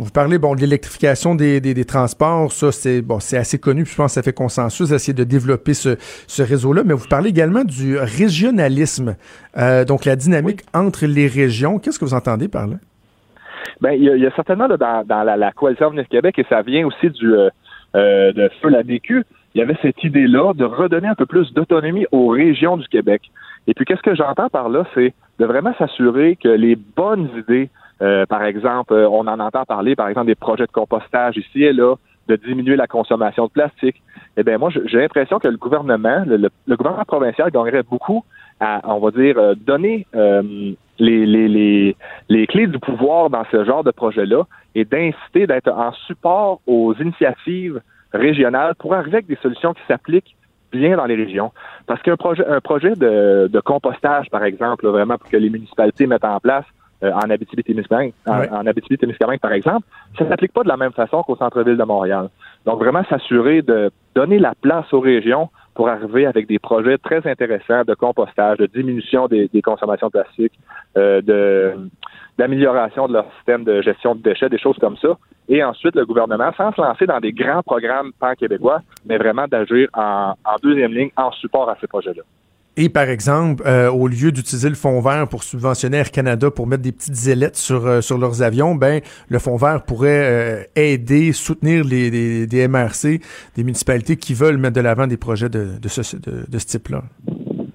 [0.00, 3.92] Vous parlez bon de l'électrification des, des, transports, ça c'est bon c'est assez connu, puis
[3.92, 5.96] je pense que ça fait consensus d'essayer de développer ce,
[6.28, 6.82] ce réseau-là.
[6.84, 9.16] Mais vous parlez également du régionalisme,
[9.56, 11.80] euh, donc la dynamique entre les régions.
[11.80, 12.76] Qu'est-ce que vous entendez par là?
[13.80, 16.86] Ben, il y, a, certainement dans, dans la, la, coalition Avenir Québec, et ça vient
[16.86, 17.48] aussi du euh,
[17.96, 21.52] euh, de Feu la DQ, il y avait cette idée-là de redonner un peu plus
[21.54, 23.22] d'autonomie aux régions du Québec.
[23.66, 27.70] Et puis, qu'est-ce que j'entends par là, c'est de vraiment s'assurer que les bonnes idées,
[28.02, 31.72] euh, par exemple, on en entend parler, par exemple, des projets de compostage ici et
[31.72, 31.96] là,
[32.28, 34.02] de diminuer la consommation de plastique.
[34.36, 38.24] Eh bien, moi, j'ai l'impression que le gouvernement, le, le, gouvernement provincial gagnerait beaucoup
[38.60, 40.06] à, on va dire, donner
[40.98, 41.96] les, les, les,
[42.28, 44.42] les clés du pouvoir dans ce genre de projet-là
[44.74, 47.80] et d'inciter d'être en support aux initiatives
[48.12, 50.34] régionales pour arriver avec des solutions qui s'appliquent
[50.72, 51.52] bien dans les régions.
[51.86, 56.06] Parce qu'un projet, un projet de, de compostage, par exemple, vraiment pour que les municipalités
[56.06, 56.64] mettent en place
[57.02, 59.86] euh, en Abitibi-Témiscamingue, en, en Abitibi-Témiscamingue, par exemple,
[60.18, 62.28] ça s'applique pas de la même façon qu'au centre-ville de Montréal.
[62.66, 67.24] Donc, vraiment s'assurer de donner la place aux régions pour arriver avec des projets très
[67.26, 70.52] intéressants de compostage, de diminution des, consommations de plastique,
[70.96, 71.74] euh, de
[72.36, 75.08] d'amélioration de leur système de gestion de déchets, des choses comme ça.
[75.48, 79.88] Et ensuite, le gouvernement, sans se lancer dans des grands programmes pan-québécois, mais vraiment d'agir
[79.92, 82.22] en, en deuxième ligne en support à ces projets-là.
[82.80, 86.68] Et par exemple, euh, au lieu d'utiliser le fonds vert pour subventionner Air Canada pour
[86.68, 91.32] mettre des petites ailettes sur, euh, leurs avions, ben le fonds vert pourrait euh, aider,
[91.32, 93.18] soutenir les, MRC,
[93.56, 97.02] des municipalités qui veulent mettre de l'avant des projets de, de ce type-là.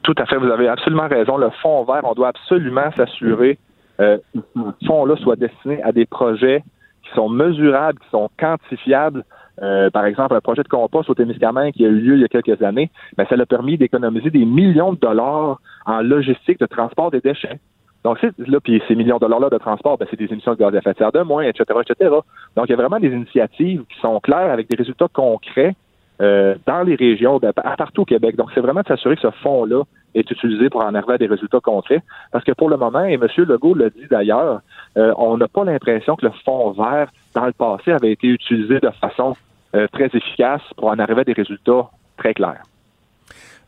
[0.03, 1.35] Tout à fait, vous avez absolument raison.
[1.35, 3.59] Le fonds vert, on doit absolument s'assurer
[3.97, 6.63] que ce fonds-là soit destiné à des projets
[7.03, 9.25] qui sont mesurables, qui sont quantifiables,
[9.61, 12.25] euh, par exemple, un projet de compost au Témiscamingue qui a eu lieu il y
[12.25, 16.65] a quelques années, ben, ça l'a permis d'économiser des millions de dollars en logistique de
[16.65, 17.59] transport des déchets.
[18.03, 20.73] Donc, là, puis ces millions de dollars-là de transport, ben, c'est des émissions de gaz
[20.73, 22.09] à effet de serre de moins, etc., etc.
[22.55, 25.75] Donc, il y a vraiment des initiatives qui sont claires avec des résultats concrets
[26.21, 28.35] euh, dans les régions, à partout au Québec.
[28.35, 31.27] Donc, c'est vraiment de s'assurer que ce fonds-là est utilisé pour en arriver à des
[31.27, 32.03] résultats concrets.
[32.31, 33.27] Parce que pour le moment, et M.
[33.37, 34.61] Legault l'a dit d'ailleurs,
[34.97, 38.79] euh, on n'a pas l'impression que le fonds vert, dans le passé, avait été utilisé
[38.79, 39.35] de façon
[39.75, 42.61] euh, très efficace pour en arriver à des résultats très clairs.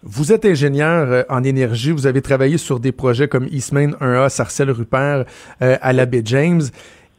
[0.04, 5.26] Vous êtes ingénieur en énergie, vous avez travaillé sur des projets comme Eastmain 1A, Sarcelles-Rupert,
[5.60, 6.62] à la baie James.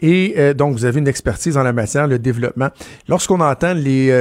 [0.00, 2.68] Et donc, vous avez une expertise en la matière, le développement.
[3.09, 4.12] Lorsqu'on entend les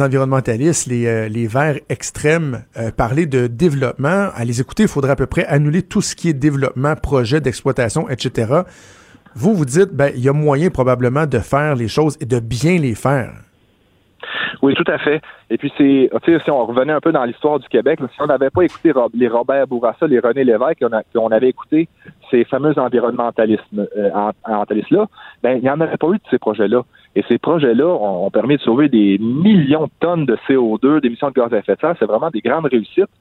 [0.00, 2.64] environnementalistes, les, les verts extrêmes
[2.96, 6.28] parler de développement, à les écouter, il faudrait à peu près annuler tout ce qui
[6.28, 8.62] est développement, projet d'exploitation, etc.
[9.34, 12.38] Vous, vous dites, ben, il y a moyen probablement de faire les choses et de
[12.38, 13.32] bien les faire.
[14.64, 15.20] Oui, tout à fait.
[15.50, 16.08] Et puis, c'est,
[16.42, 19.28] si on revenait un peu dans l'histoire du Québec, si on n'avait pas écouté les
[19.28, 20.82] Robert Bourassa, les René Lévesque,
[21.14, 21.86] qu'on avait écouté
[22.30, 24.10] ces fameux euh,
[24.90, 25.06] là
[25.42, 26.80] ben, il n'y en aurait pas eu de ces projets-là.
[27.14, 31.34] Et ces projets-là ont, permis de sauver des millions de tonnes de CO2, d'émissions de
[31.34, 31.96] gaz à effet de serre.
[31.98, 33.12] C'est vraiment des grandes réussites.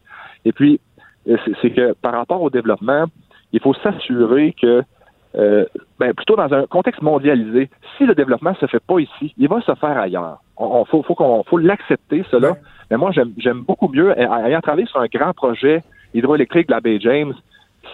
[0.46, 0.80] Et puis,
[1.26, 3.08] c'est que par rapport au développement,
[3.52, 4.82] il faut s'assurer que
[5.36, 5.66] euh,
[6.00, 9.60] ben, plutôt dans un contexte mondialisé, si le développement se fait pas ici, il va
[9.60, 10.43] se faire ailleurs.
[10.58, 12.56] On, faut, faut qu'on faut l'accepter cela.
[12.92, 17.00] Mais moi, j'aime beaucoup mieux ayant travaillé sur un grand projet hydroélectrique de la baie
[17.00, 17.34] James.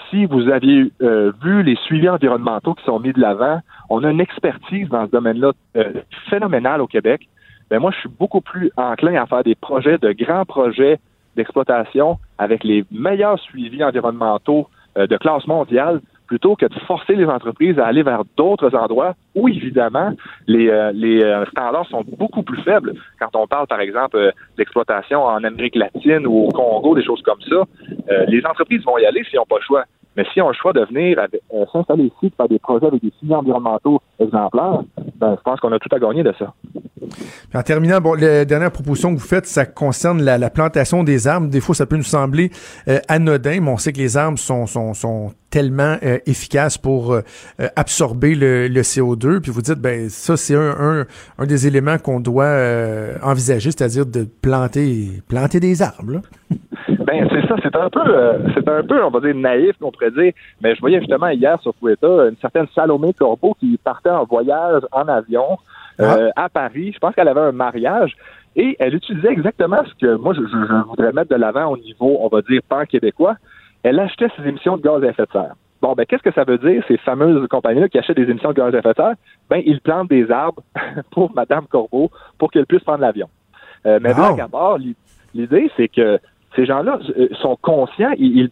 [0.09, 4.11] Si vous aviez euh, vu les suivis environnementaux qui sont mis de l'avant, on a
[4.11, 5.93] une expertise dans ce domaine-là euh,
[6.29, 7.27] phénoménale au Québec.
[7.69, 10.99] Ben moi, je suis beaucoup plus enclin à faire des projets, de grands projets
[11.35, 14.67] d'exploitation avec les meilleurs suivis environnementaux
[14.97, 19.15] euh, de classe mondiale plutôt que de forcer les entreprises à aller vers d'autres endroits
[19.33, 20.11] où, évidemment,
[20.45, 22.93] les, euh, euh, standards sont beaucoup plus faibles.
[23.19, 27.41] Quand on parle, par exemple, d'exploitation en Amérique latine ou au Congo, des choses comme
[27.49, 27.63] ça,
[28.27, 29.83] les entreprises vont y aller s'ils n'ont pas le choix.
[30.15, 31.17] Mais si on a le choix de venir
[31.71, 34.81] s'installer ici, de faire des projets avec des signes environnementaux exemplaires,
[35.15, 36.53] ben, je pense qu'on a tout à gagner de ça.
[37.55, 41.47] En terminant, bon, la dernière proposition que vous faites, ça concerne la, plantation des arbres.
[41.47, 42.51] Des fois, ça peut nous sembler
[42.87, 47.21] euh, anodin, mais on sait que les arbres sont, sont tellement euh, efficaces pour euh,
[47.75, 49.39] absorber le, le, CO2.
[49.41, 51.05] Puis vous dites, ben ça, c'est un, un,
[51.37, 52.55] un, des éléments qu'on doit
[53.23, 56.13] envisager, c'est-à-dire de planter, planter des arbres.
[56.13, 56.19] Là.
[57.05, 58.01] Ben c'est ça, c'est un peu,
[58.53, 60.31] c'est un peu, on va dire naïf, on pourrait dire.
[60.61, 64.83] Mais je voyais justement hier sur Twitter une certaine Salomé Corbeau qui partait en voyage
[64.91, 65.57] en avion
[65.99, 66.15] ah.
[66.15, 66.91] Euh, à Paris.
[66.93, 68.15] Je pense qu'elle avait un mariage.
[68.55, 70.41] Et elle utilisait exactement ce que moi, je,
[70.87, 73.35] voudrais mettre de l'avant au niveau, on va dire, pan-québécois.
[73.83, 75.55] Elle achetait ses émissions de gaz à effet de serre.
[75.81, 78.55] Bon, ben, qu'est-ce que ça veut dire, ces fameuses compagnies-là qui achètent des émissions de
[78.55, 79.13] gaz à effet de serre?
[79.49, 80.61] Ben, ils plantent des arbres
[81.11, 83.29] pour Madame Corbeau pour qu'elle puisse prendre l'avion.
[83.85, 84.35] Euh, mais wow.
[84.35, 84.77] d'abord,
[85.33, 86.19] l'idée, c'est que
[86.55, 88.49] ces gens-là euh, sont conscients, ils,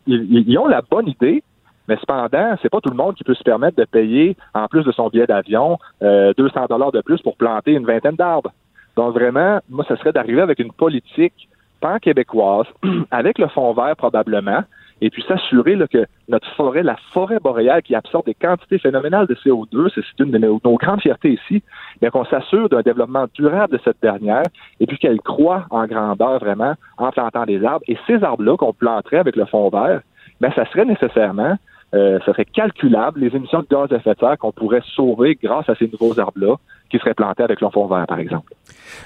[0.57, 1.43] ont la bonne idée,
[1.87, 4.83] mais cependant, c'est pas tout le monde qui peut se permettre de payer, en plus
[4.83, 8.51] de son billet d'avion, euh, 200 dollars de plus pour planter une vingtaine d'arbres.
[8.95, 11.49] Donc vraiment, moi, ce serait d'arriver avec une politique
[11.81, 12.67] pan-québécoise,
[13.11, 14.63] avec le fond vert probablement,
[15.01, 19.35] et puis s'assurer que notre forêt, la forêt boréale qui absorbe des quantités phénoménales de
[19.35, 21.63] CO2, c'est une de nos, grandes fiertés ici,
[22.01, 24.45] bien qu'on s'assure d'un développement durable de cette dernière,
[24.79, 27.83] et puis qu'elle croît en grandeur vraiment en plantant des arbres.
[27.87, 30.01] Et ces arbres-là qu'on planterait avec le fond vert,
[30.41, 31.57] bien, ça serait nécessairement
[31.95, 35.37] euh, ça serait calculable les émissions de gaz à effet de serre qu'on pourrait sauver
[35.41, 36.55] grâce à ces nouveaux arbres-là
[36.89, 38.53] qui seraient plantés avec l'enfant vert, par exemple.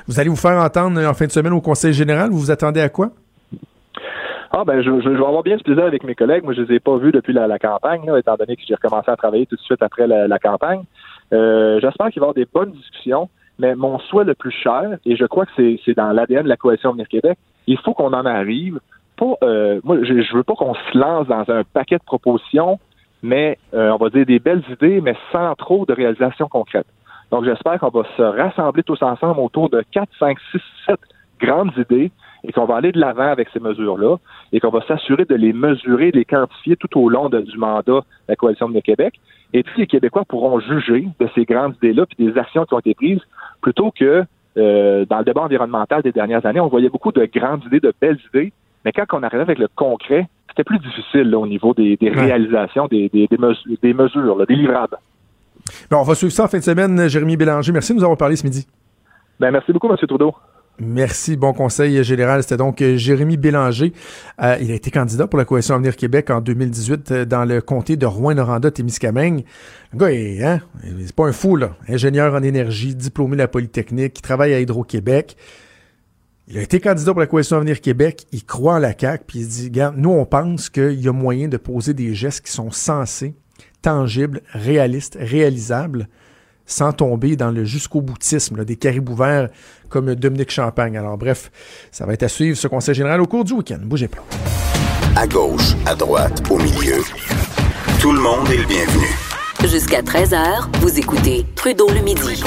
[0.07, 2.31] Vous allez vous faire entendre en fin de semaine au Conseil général.
[2.31, 3.11] Vous vous attendez à quoi?
[4.53, 6.43] Ah ben je, vais avoir bien ce plaisir avec mes collègues.
[6.43, 9.15] Moi, je les ai pas vus depuis la, campagne, étant donné que j'ai recommencé à
[9.15, 10.83] travailler tout de suite après la, campagne.
[11.33, 14.97] Euh, j'espère qu'il va y avoir des bonnes discussions, mais mon souhait le plus cher,
[15.05, 15.51] et je crois que
[15.85, 17.37] c'est dans l'ADN de la coalition Venir Québec,
[17.67, 18.79] il faut qu'on en arrive
[19.43, 22.79] euh, moi, je, je veux pas qu'on se lance dans un paquet de propositions,
[23.21, 26.87] mais euh, on va dire des belles idées, mais sans trop de réalisations concrètes.
[27.31, 30.99] Donc, j'espère qu'on va se rassembler tous ensemble autour de 4, 5, 6, 7
[31.39, 32.11] grandes idées
[32.43, 34.17] et qu'on va aller de l'avant avec ces mesures-là
[34.51, 37.99] et qu'on va s'assurer de les mesurer, de les quantifier tout au long du mandat
[37.99, 39.19] de la Coalition de Québec.
[39.53, 42.79] Et puis, les Québécois pourront juger de ces grandes idées-là puis des actions qui ont
[42.79, 43.21] été prises
[43.61, 44.23] plutôt que
[44.57, 47.93] euh, dans le débat environnemental des dernières années, on voyait beaucoup de grandes idées, de
[48.01, 48.51] belles idées,
[48.83, 53.09] mais quand on arrivait avec le concret, c'était plus difficile au niveau des, réalisations, des,
[53.93, 54.97] mesures, des livrables.
[55.89, 57.07] Bon, on va suivre ça en fin de semaine.
[57.07, 58.67] Jérémy Bélanger, merci de nous avoir parlé ce midi.
[59.39, 59.95] Ben, merci beaucoup, M.
[59.95, 60.33] Trudeau.
[60.83, 61.37] Merci.
[61.37, 62.41] Bon conseil général.
[62.41, 63.93] C'était donc euh, Jérémy Bélanger.
[64.41, 67.61] Euh, il a été candidat pour la Coalition Avenir Québec en 2018 euh, dans le
[67.61, 69.43] comté de Rouen-Noranda-Témiscamingue.
[69.93, 70.61] Le gars, hein,
[71.05, 71.75] c'est pas un fou, là.
[71.87, 75.37] Ingénieur en énergie, diplômé de la Polytechnique, qui travaille à Hydro-Québec.
[76.47, 79.39] Il a été candidat pour la Coalition Avenir Québec, il croit en la CAQ, puis
[79.39, 82.71] il dit, nous, on pense qu'il y a moyen de poser des gestes qui sont
[82.71, 83.35] sensés,
[83.83, 86.07] tangibles, réalistes, réalisables,
[86.65, 89.49] sans tomber dans le jusqu'au boutisme des caribous verts
[89.89, 90.97] comme Dominique Champagne.
[90.97, 91.51] Alors bref,
[91.91, 93.79] ça va être à suivre ce conseil général au cours du week-end.
[93.81, 94.23] Bougez pas.
[95.15, 97.01] À gauche, à droite, au milieu,
[97.99, 99.07] tout le monde est le bienvenu.
[99.69, 102.41] Jusqu'à 13h, vous écoutez Trudeau le midi.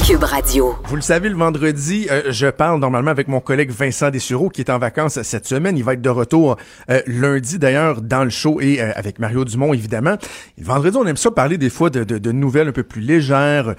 [0.00, 0.74] Radio.
[0.86, 4.62] Vous le savez, le vendredi, euh, je parle normalement avec mon collègue Vincent Dessureau qui
[4.62, 5.76] est en vacances cette semaine.
[5.76, 6.56] Il va être de retour
[6.90, 10.16] euh, lundi d'ailleurs dans le show et euh, avec Mario Dumont évidemment.
[10.56, 13.74] le vendredi, on aime ça parler des fois de nouvelles un peu plus légères,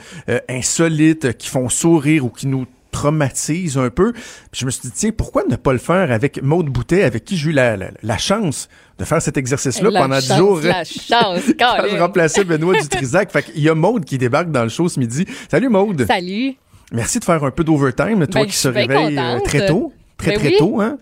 [0.48, 4.14] insolites, qui font sourire ou qui nous traumatise un peu.
[4.14, 7.26] Puis je me suis dit, tiens, pourquoi ne pas le faire avec Maude Boutet, avec
[7.26, 10.62] qui j'ai eu la, la, chance de faire cet exercice-là pendant dix jours.
[10.62, 13.32] La chance, quand remplacer Benoît Dutrisac.
[13.32, 15.26] Fait qu'il y a Maude qui débarque dans le show ce midi.
[15.50, 16.06] Salut Maude.
[16.06, 16.56] Salut.
[16.92, 19.94] Merci de faire un peu d'overtime, toi ben, qui se réveille euh, très tôt.
[20.18, 20.98] Très, ben très tôt, hein?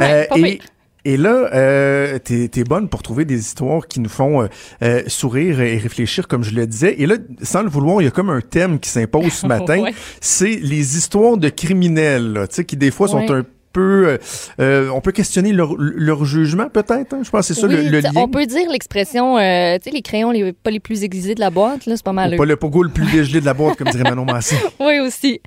[0.00, 0.58] euh, et,
[1.04, 4.46] et là, euh, t'es es bonne pour trouver des histoires qui nous font euh,
[4.82, 6.94] euh, sourire et réfléchir, comme je le disais.
[7.00, 9.84] Et là, sans le vouloir, il y a comme un thème qui s'impose ce matin.
[10.20, 14.18] C'est les histoires de criminels, tu sais, qui des fois sont un peu, euh,
[14.60, 17.12] euh, on peut questionner leur, leur jugement peut-être.
[17.12, 17.22] hein?
[17.24, 18.10] Je pense que c'est ça Oui, le, le lien.
[18.14, 21.40] On peut dire l'expression, euh, tu sais, les crayons les, pas les plus aiguisés de
[21.40, 22.34] la boîte, là, c'est pas mal.
[22.34, 24.54] Ou pas le pogo le plus dégelé de la boîte, comme dirait Manon Massé.
[24.80, 25.40] Oui, aussi.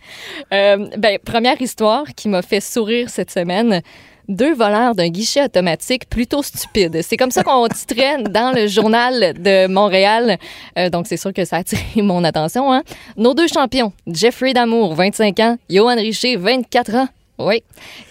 [0.54, 3.82] Euh, ben, première histoire qui m'a fait sourire cette semaine.
[4.28, 7.02] Deux voleurs d'un guichet automatique plutôt stupides.
[7.02, 10.38] C'est comme ça qu'on titrait dans le journal de Montréal.
[10.78, 12.72] Euh, donc, c'est sûr que ça a attiré mon attention.
[12.74, 12.84] Hein?
[13.16, 17.08] Nos deux champions, Jeffrey Damour, 25 ans, Johan Richer, 24 ans.
[17.40, 17.64] Oui.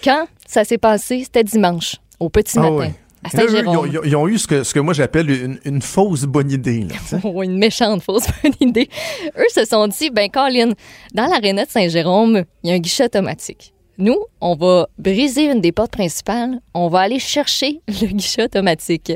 [0.03, 2.87] Quand ça s'est passé, c'était dimanche, au petit Ah matin, oui.
[3.25, 5.83] à Là, eux, ils, ont, ils eu ce que, ce que moi j'appelle une, une
[5.83, 6.85] fausse bonne idée.
[6.85, 8.89] là, une méchante fausse bonne idée.
[9.37, 10.73] Eux se sont dit, ben Colin,
[11.13, 13.75] dans l'aréna de Saint-Jérôme, il y a un guichet automatique.
[13.99, 19.13] Nous, on va briser une des portes principales, on va aller chercher le guichet automatique.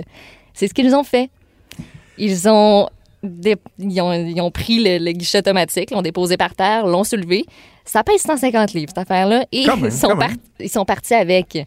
[0.54, 1.30] C'est ce qu'ils ont fait.
[2.18, 2.88] Ils ont,
[3.22, 7.04] dé- ils ont, ils ont pris le, le guichet automatique, l'ont déposé par terre, l'ont
[7.04, 7.44] soulevé.
[7.84, 10.28] Ça pèse 150 livres, cette affaire-là, et même, ils, sont quand même.
[10.28, 11.66] par- ils sont partis avec.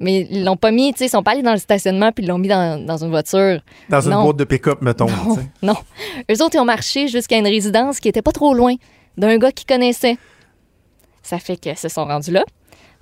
[0.00, 2.24] Mais ils l'ont pas mis, tu sais, ils sont pas allés dans le stationnement puis
[2.24, 3.60] ils l'ont mis dans, dans une voiture.
[3.88, 5.06] Dans une boîte de pick-up, mettons.
[5.08, 5.74] Non, non.
[6.30, 8.76] Eux autres, ils ont marché jusqu'à une résidence qui était pas trop loin
[9.16, 10.16] d'un gars qu'ils connaissaient.
[11.28, 12.42] Ça fait qu'ils se sont rendus là.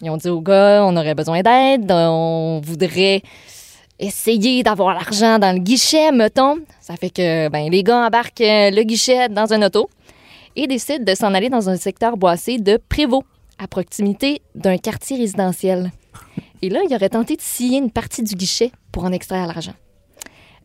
[0.03, 3.23] Ils ont dit au gars, on aurait besoin d'aide, on voudrait
[4.01, 6.59] essayer d'avoir l'argent dans le guichet, mettons.
[6.81, 9.89] Ça fait que ben, les gars embarquent euh, le guichet dans un auto
[10.57, 13.23] et décident de s'en aller dans un secteur boissé de Prévost,
[13.61, 15.93] à proximité d'un quartier résidentiel.
[16.63, 19.75] Et là, il aurait tenté de scier une partie du guichet pour en extraire l'argent.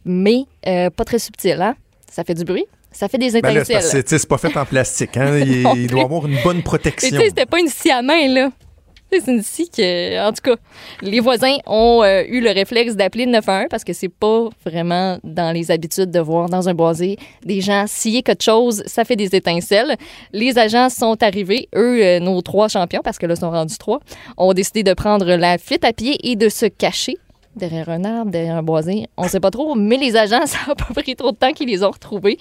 [0.04, 1.76] Mais euh, pas très subtil, hein?
[2.10, 4.04] Ça fait du bruit, ça fait des Ben c'est étincelles.
[4.08, 5.18] sais, c'est pas fait en plastique.
[5.18, 5.38] Hein?
[5.46, 7.10] Il, il doit avoir une bonne Et protection.
[7.18, 8.50] sais, c'était pas une scie à main, là.
[9.14, 10.56] C'est une scie que, en tout cas,
[11.02, 15.20] les voisins ont euh, eu le réflexe d'appeler le 911 parce que c'est pas vraiment
[15.26, 19.18] dans les habitudes de voir dans un boisé des gens scier quelque chose, ça fait
[19.18, 19.98] des étincelles.
[20.32, 23.78] Les agents sont arrivés, eux, euh, nos trois champions, parce que là, ils sont rendus
[23.78, 24.00] trois,
[24.38, 27.18] ont décidé de prendre la fuite à pied et de se cacher
[27.56, 29.08] derrière un arbre, derrière un boisé.
[29.18, 31.68] On sait pas trop, mais les agents, ça n'a pas pris trop de temps qu'ils
[31.68, 32.38] les ont retrouvés.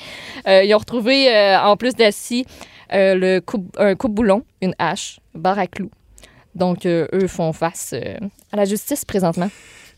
[0.47, 2.47] Euh, ils ont retrouvé, euh, en plus d'assis,
[2.93, 5.91] euh, coupe, un coupe-boulon, une hache, barre à clous.
[6.55, 7.95] Donc, eux font face
[8.53, 9.49] à la justice présentement.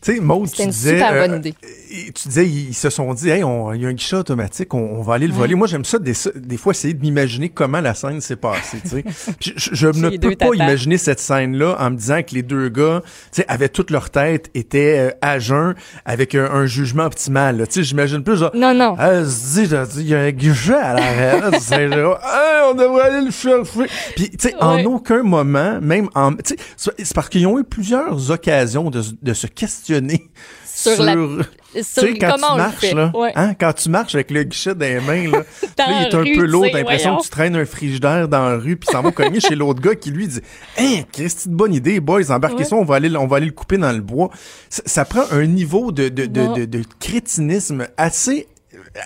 [0.03, 1.53] Tu sais, Maud, tu une disais, super euh, bonne idée.
[1.91, 4.17] et tu disais, ils, ils se sont dit, hey, on- il y a un guichet
[4.17, 5.55] automatique, on, on va aller le voler.
[5.55, 8.79] Moi, j'aime ça des, des fois essayer de m'imaginer comment la scène s'est passée.
[8.83, 9.03] tu sais.
[9.39, 13.01] Je, je ne peux pas imaginer cette scène-là en me disant que les deux gars,
[13.31, 17.65] tu sais, avaient toute leur tête, étaient euh, à jeun, avec un, un jugement optimal.
[17.67, 18.51] Tu sais, j'imagine plus genre.
[18.53, 18.95] Non, non.
[18.97, 19.21] Là,
[19.97, 20.95] il y a un guichet à.
[22.23, 23.85] Hey, on devrait aller le chercher.
[24.15, 27.57] Puis, tu sais, en aucun moment, même en, tu sais, c'est c'est parce qu'ils ont
[27.59, 29.92] eu plusieurs occasions de, de se questionner
[30.65, 31.13] Sur sur, la-
[31.83, 33.31] Sur quand comment tu marches, là, Ouais.
[33.35, 35.43] hein, quand tu marches avec le guichet dans les mains, là,
[35.87, 38.57] il est un rue, peu lourd, t'as l'impression que tu traînes un frigidaire dans la
[38.57, 40.41] rue, puis ça va cogner chez l'autre gars qui lui dit
[40.79, 42.63] Hein, qu'est-ce de bonne idée, boys, embarquez Ouais.
[42.63, 44.29] ça, on va aller, on va aller le couper dans le bois.
[44.69, 48.47] Ça, prend un niveau de, de, de, de, de crétinisme assez,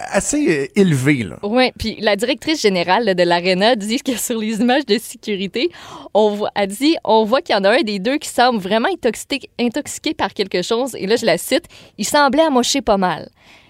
[0.09, 1.27] assez euh, élevé.
[1.43, 5.69] Oui, puis la directrice générale de l'ARENA dit que sur les images de sécurité,
[6.13, 8.59] on voit, a dit on voit qu'il y en a un des deux qui semble
[8.59, 10.95] vraiment intoxiqué, par quelque chose.
[10.95, 11.65] Et là, je la cite
[11.97, 13.29] il semblait amocher pas mal.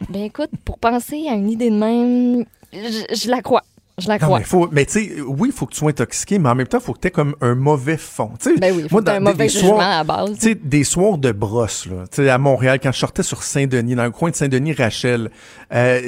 [0.09, 3.63] Ben écoute, pour penser à une idée de même, je la crois.
[3.99, 4.37] Je la Non, crois.
[4.37, 6.67] mais faut, mais tu sais, oui, il faut que tu sois intoxiqué, mais en même
[6.67, 8.29] temps, il faut que tu aies comme un mauvais fond.
[8.39, 9.97] Tu sais, Ben oui, faut moi, que dans un des- mauvais des jugement soirs- à
[9.97, 10.33] la base.
[10.37, 12.03] Tu sais, des soirs de brosse, là.
[12.11, 15.31] Tu sais, à Montréal, quand je sortais sur Saint-Denis, dans le coin de Saint-Denis-Rachel,
[15.73, 16.01] euh,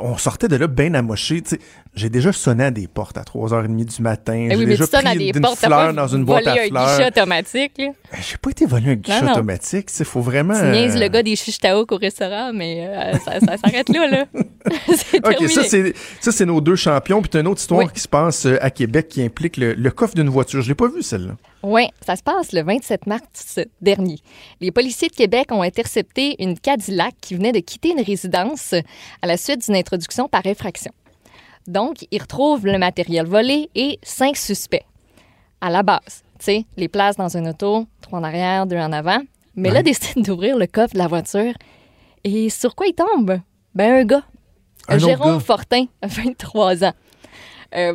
[0.00, 1.42] on sortait de là bien amoché.
[1.42, 1.58] Tu sais,
[1.94, 4.32] j'ai déjà sonné à des portes à 3h30 du matin.
[4.32, 6.24] Ben j'ai oui, mais déjà tu sonnes à pris des portes, fleur pas dans une
[6.24, 6.96] boîte à un fleurs.
[6.96, 7.72] guichet automatique.
[7.76, 7.88] Là.
[8.10, 9.32] Ben, J'ai pas été volé un guichet Non, non.
[9.32, 9.88] automatique.
[9.88, 10.54] Tu sais, faut vraiment...
[10.58, 14.06] Tu niaises euh, le gars des chiches au restaurant, mais euh, ça, ça s'arrête là.
[14.08, 14.24] là.
[14.72, 15.92] OK, terminé.
[16.20, 17.01] ça c'est nos deux champions.
[17.04, 17.92] Puis t'as une autre histoire Oui.
[17.92, 20.62] qui se passe euh, à Québec qui implique le, le coffre d'une voiture.
[20.62, 21.34] Je l'ai pas vu celle-là.
[21.62, 24.18] Oui, ça se passe le 27 mars dernier.
[24.60, 28.74] Les policiers de Québec ont intercepté une Cadillac qui venait de quitter une résidence
[29.20, 30.92] à la suite d'une introduction par infraction.
[31.68, 34.84] Donc, ils retrouvent le matériel volé et cinq suspects.
[35.60, 38.90] À la base, tu sais, les places dans un auto, trois en arrière, deux en
[38.92, 39.18] avant.
[39.54, 41.52] Mais là, décident d'ouvrir le coffre de la voiture.
[42.24, 43.38] Et sur quoi ils tombent?
[43.74, 44.22] Ben, un gars.
[44.88, 45.40] Un Jérôme.
[45.40, 46.92] Fortin, 23 ans.
[47.74, 47.94] Euh,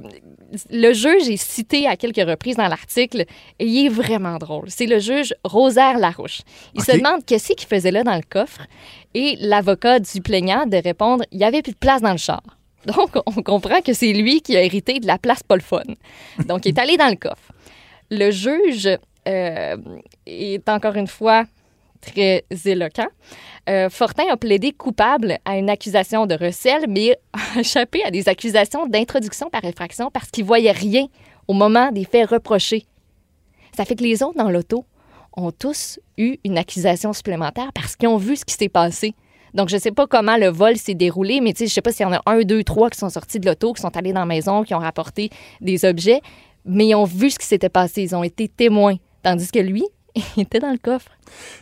[0.71, 3.25] le juge est cité à quelques reprises dans l'article
[3.59, 4.65] et il est vraiment drôle.
[4.69, 6.41] C'est le juge Rosaire Larouche.
[6.73, 8.65] Il se demande qu'est-ce qu'il faisait là dans le coffre
[9.13, 12.41] et l'avocat du plaignant de répondre il n'y avait plus de place dans le char.
[12.85, 15.83] Donc, on comprend que c'est lui qui a hérité de la place pas le fun.
[16.47, 17.51] Donc, il est allé dans le coffre.
[18.09, 18.89] Le juge
[19.27, 19.77] euh,
[20.25, 21.43] est encore une fois
[22.02, 23.08] très éloquent.
[23.70, 28.30] Euh, Fortin a plaidé coupable à une accusation de recel, mais a échappé à des
[28.30, 31.08] accusations d'introduction par effraction parce qu'il voyait rien
[31.48, 32.86] au moment des faits reprochés.
[33.76, 34.86] Ça fait que les autres dans l'auto
[35.36, 39.14] ont tous eu une accusation supplémentaire parce qu'ils ont vu ce qui s'est passé.
[39.54, 42.06] Donc, je ne sais pas comment le vol s'est déroulé, mais je sais pas s'il
[42.06, 44.22] y en a un, deux, trois qui sont sortis de l'auto, qui sont allés dans
[44.22, 45.30] la maison, qui ont rapporté
[45.62, 46.22] des objets,
[46.66, 48.04] mais ils ont vu ce qui s'était passé.
[48.04, 48.95] Ils ont été témoins.
[49.24, 49.84] Tandis que lui,
[50.38, 51.09] était dans le coffre.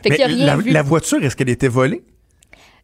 [0.02, 0.70] Fait Mais qu'il a rien la, vu.
[0.70, 2.02] la voiture, est-ce qu'elle était volée?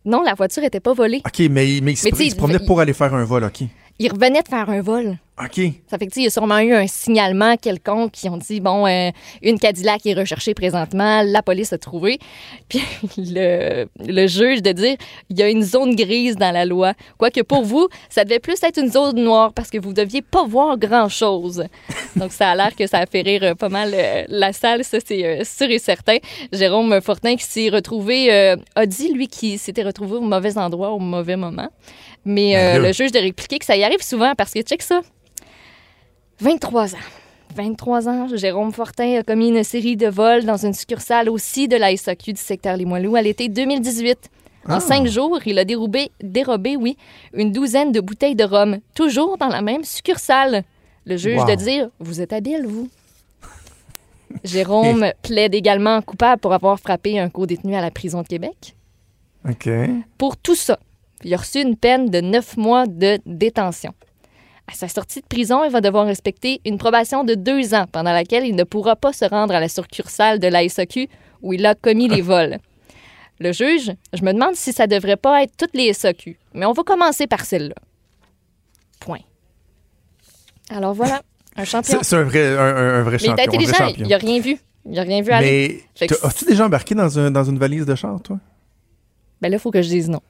[0.05, 1.23] Non, la voiture était pas volée.
[1.25, 3.63] OK, mais, mais il, se, il promenait pour aller faire un vol, OK.
[3.99, 5.19] Il revenait de faire un vol.
[5.39, 5.61] OK.
[5.89, 8.87] Ça fait que, il y a sûrement eu un signalement quelconque qui ont dit, bon,
[8.87, 9.11] euh,
[9.43, 12.19] une Cadillac est recherchée présentement, la police a trouvé.
[12.69, 12.83] Puis
[13.17, 14.97] le, le juge de dire,
[15.31, 16.93] il y a une zone grise dans la loi.
[17.17, 20.45] Quoique pour vous, ça devait plus être une zone noire parce que vous deviez pas
[20.45, 21.65] voir grand-chose.
[22.17, 24.85] Donc, ça a l'air que ça a fait rire euh, pas mal euh, la salle,
[24.85, 26.19] ça, c'est euh, sûr et certain.
[26.53, 28.31] Jérôme Fortin qui s'est retrouvé,
[28.75, 31.69] a dit, lui, qu'il s'était retrouvé au mauvais endroit au mauvais moment.
[32.25, 35.01] Mais Ben le juge de répliquer que ça y arrive souvent parce que, check ça,
[36.43, 36.99] 23 ans.
[37.55, 41.77] 23 ans, Jérôme Fortin a commis une série de vols dans une succursale aussi de
[41.77, 44.29] la SAQ du secteur Limoilou à l'été 2018.
[44.69, 44.81] En Ah.
[44.81, 46.97] cinq jours, il a dérobé, dérobé, oui,
[47.35, 50.65] une douzaine de bouteilles de rhum, toujours dans la même succursale.
[51.05, 51.47] Le juge Wow.
[51.47, 52.89] de dire Vous êtes habile, vous.
[54.45, 58.75] Jérôme plaide également coupable pour avoir frappé un co-détenu à la prison de Québec.
[59.49, 59.69] OK.
[60.19, 60.79] Pour tout ça,
[61.23, 63.93] il a reçu une peine de neuf mois de détention.
[64.73, 68.13] À sa sortie de prison, il va devoir respecter une probation de deux ans pendant
[68.13, 71.09] laquelle il ne pourra pas se rendre à la succursale de la SAQ
[71.43, 72.59] où il a commis les vols.
[73.39, 76.73] Le juge, je me demande si ça devrait pas être toutes les SAQ, mais on
[76.73, 77.75] va commencer par celle-là.
[79.01, 79.19] Point.
[80.71, 81.23] Alors voilà,
[81.57, 81.99] un champion.
[82.03, 83.33] C'est un vrai, un, un- vrai Mais champion.
[83.33, 84.05] un vrai intelligent, champion.
[84.07, 84.59] il a rien vu.
[84.89, 85.85] Il a rien vu aller.
[86.01, 88.39] Mais as-tu déjà embarqué dans, un- dans une valise de char, toi?
[89.41, 90.21] Ben là, il faut que je dise non.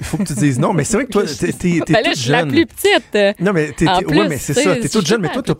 [0.00, 2.02] Il faut que tu dises non, mais c'est vrai que toi, t'es, t'es, t'es Ben
[2.02, 2.48] toute je suis la jeune.
[2.48, 3.40] plus petite.
[3.40, 5.54] Non, mais t'es, En plus, ouais, mais c'est ça, t'es toute jeune, mais toi, t'as,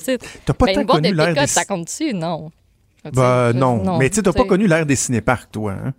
[0.46, 1.46] t'as pas Ben, tant connu l'ère des...
[1.46, 2.14] ça compte-tu?
[2.14, 2.50] Non.
[3.12, 3.98] Bah Je- non.
[3.98, 5.92] mais tu sais, t'as pas connu l'ère des cinéparcs, toi, hein?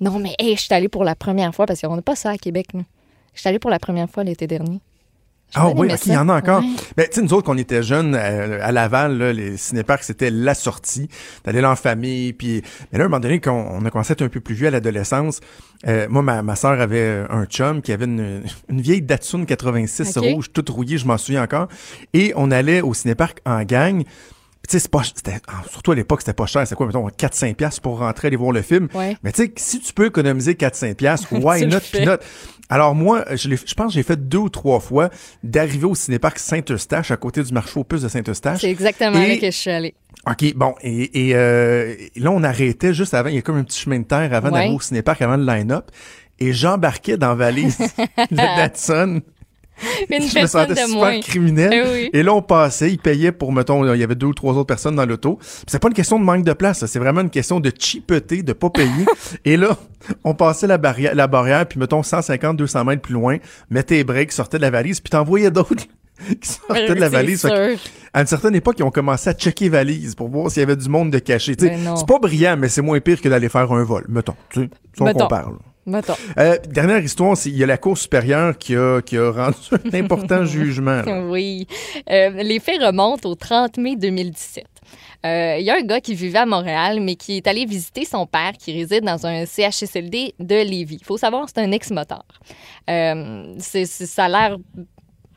[0.00, 2.30] Non, mais hey, je suis allée pour la première fois parce qu'on n'a pas ça
[2.30, 2.66] à Québec.
[2.74, 2.80] là.
[3.32, 4.80] Je suis allée pour la première fois l'été dernier.
[5.54, 6.60] Ah oui, il y en a encore.
[6.60, 6.68] Ouais.
[6.96, 10.02] Ben, tu sais, nous autres, quand on était jeunes, euh, à Laval, là, les cinéparcs,
[10.02, 11.08] c'était la sortie.
[11.44, 12.62] D'aller là en famille, puis...
[12.92, 14.54] Mais là, à un moment donné, quand on a commencé à être un peu plus
[14.54, 15.40] vieux à l'adolescence,
[15.86, 20.16] euh, moi, ma, ma soeur avait un chum qui avait une, une vieille Datsun 86
[20.16, 20.24] Ok.
[20.24, 21.68] rouge, toute rouillée, je m'en souviens encore.
[22.12, 24.02] Et on allait au cinéparc en gang.
[24.66, 25.02] Tu sais, c'est pas...
[25.02, 25.40] c'était-
[25.70, 26.66] Surtout à l'époque, c'était pas cher.
[26.66, 28.88] C'est quoi, mettons, 4-5 piastres pour rentrer aller voir le film?
[28.94, 29.16] Ouais.
[29.22, 31.80] Mais tu sais, si tu peux économiser 4-5 piastres, why not?
[31.92, 32.20] peanut?
[32.70, 35.10] Alors moi, je, l'ai- je pense que j'ai fait deux ou trois fois
[35.42, 38.62] d'arriver au cinéparc Saint-Eustache, à côté du marché aux puces de Saint-Eustache.
[38.62, 39.94] C'est exactement Et- là que je suis allée.
[40.26, 43.64] OK, bon, et, et, euh, là, on arrêtait juste avant, il y a comme un
[43.64, 44.54] petit chemin de terre avant Ouais.
[44.54, 45.90] d'arriver au cinéparc, avant le line-up,
[46.40, 47.76] et j'embarquais dans la valise
[48.30, 49.20] de Datsun.
[50.10, 51.20] Une je me sentais de super moins.
[51.20, 51.72] criminel.
[51.72, 52.10] Eh oui.
[52.12, 54.66] Et là, on passait, il payait pour, mettons, il y avait deux ou trois autres
[54.66, 55.38] personnes dans l'auto.
[55.66, 58.52] C'est pas une question de manque de place, c'est vraiment une question de cheapeter, de
[58.52, 59.06] pas payer.
[59.44, 59.76] et là,
[60.22, 63.38] on passait la barrière, la barrière, puis mettons 150, 200 mètres plus loin,
[63.70, 65.74] mettais les breaks, sortais de la valise, puis t'envoyais d'autres
[66.40, 67.44] qui sortaient de la valise.
[68.12, 70.76] À une certaine époque, ils ont commencé à checker valise pour voir s'il y avait
[70.76, 71.56] du monde de caché.
[71.56, 74.04] Ben c'est pas brillant, mais c'est moins pire que d'aller faire un vol.
[74.08, 75.50] Mettons, tu sais, c'est on compare.
[75.50, 75.56] là.
[75.86, 76.14] Mettons.
[76.38, 79.56] Euh, dernière histoire, il y a la Cour supérieure qui a, qui a rendu
[79.92, 81.02] un important jugement.
[81.02, 81.22] là.
[81.26, 81.66] Oui.
[82.10, 84.64] Euh, les faits remontent au 30 mai 2017.
[85.26, 88.04] Euh, Il y a un gars qui vivait à Montréal, mais qui est allé visiter
[88.04, 90.98] son père qui réside dans un CHSLD de Lévis.
[91.00, 92.24] Il faut savoir, c'est un ex-moteur.
[92.86, 94.56] Ça a l'air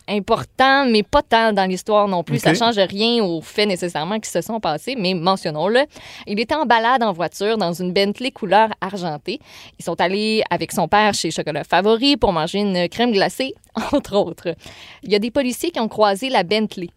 [0.07, 2.37] important, mais pas tant dans l'histoire non plus.
[2.37, 2.41] Ok.
[2.41, 5.81] Ça change rien aux faits nécessairement qui se sont passés, mais mentionnons-le.
[6.25, 9.39] Il était en balade en voiture dans une Bentley couleur argentée.
[9.79, 13.53] Ils sont allés avec son père chez Chocolat Favori pour manger une crème glacée,
[13.91, 14.55] entre autres.
[15.03, 16.89] Il y a des policiers qui ont croisé la Bentley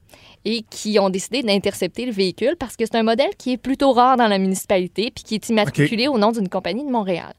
[0.44, 3.92] et qui ont décidé d'intercepter le véhicule parce que c'est un modèle qui est plutôt
[3.92, 7.34] rare dans la municipalité puis qui est immatriculé au nom d'une compagnie de Montréal.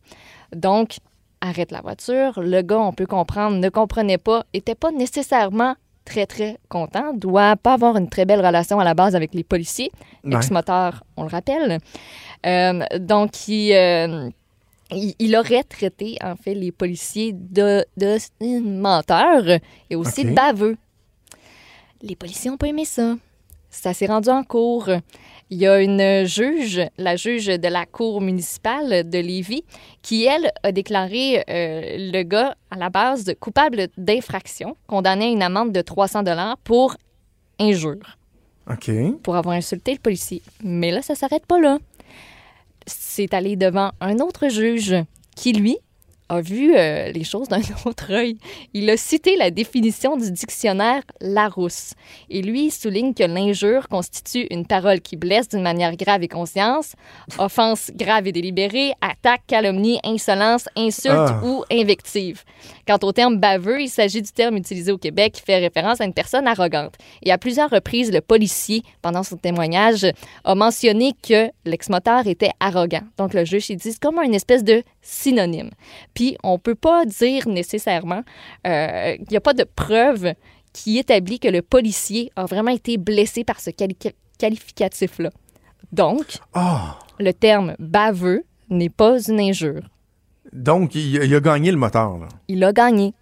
[0.55, 0.97] Donc,
[1.41, 2.39] arrête la voiture.
[2.39, 5.75] Le gars, on peut comprendre, ne comprenait pas, était pas nécessairement
[6.05, 9.43] très, très content, doit pas avoir une très belle relation à la base avec les
[9.43, 9.91] policiers.
[10.23, 10.35] Ouais.
[10.35, 11.79] Ex-moteur, on le rappelle.
[12.45, 14.29] Euh, donc, il, euh,
[14.91, 18.17] il, il aurait traité, en fait, les policiers de, de
[18.61, 20.27] menteurs et aussi OK.
[20.27, 20.77] de baveux.
[22.01, 23.15] Les policiers n'ont pas aimé ça.
[23.69, 24.89] Ça s'est rendu en cours.
[25.53, 29.65] Il y a une juge, la juge de la cour municipale de Lévis,
[30.01, 35.43] qui, elle, a déclaré euh, le gars, à la base, coupable d'infraction, condamné à une
[35.43, 36.95] amende de 300 dollars pour
[37.59, 38.17] injure,
[38.69, 38.89] OK.
[39.23, 40.41] pour avoir insulté le policier.
[40.63, 41.79] Mais là, ça s'arrête pas là.
[42.87, 44.95] C'est allé devant un autre juge
[45.35, 45.77] qui, lui,
[46.32, 48.38] a vu euh, les choses d'un autre œil.
[48.73, 51.93] Il a cité la définition du dictionnaire Larousse.
[52.29, 56.27] Et lui, il souligne que l'injure constitue une parole qui blesse d'une manière grave et
[56.29, 56.93] conscience,
[57.38, 61.41] offense grave et délibérée, attaque, calomnie, insolence, insulte Ah.
[61.43, 62.43] ou invective.
[62.88, 66.05] Quant au terme baveux, il s'agit du terme utilisé au Québec qui fait référence à
[66.05, 66.93] une personne arrogante.
[67.23, 70.07] Et à plusieurs reprises, le policier, pendant son témoignage,
[70.45, 73.01] a mentionné que l'ex-moteur était arrogant.
[73.17, 75.71] Donc le juge, il dit c'est comme une espèce de synonyme.
[76.13, 78.24] Puis on peut pas dire nécessairement,
[78.67, 80.34] euh, il n'y a pas de preuve
[80.74, 83.97] qui établit que le policier a vraiment été blessé par ce quali-
[84.39, 85.30] qualificatif-là.
[85.91, 86.97] Donc, Ah!
[87.19, 89.82] le terme baveux n'est pas une injure.
[90.53, 92.28] Donc, il, il a gagné le moteur, là.
[92.47, 93.13] Il a gagné.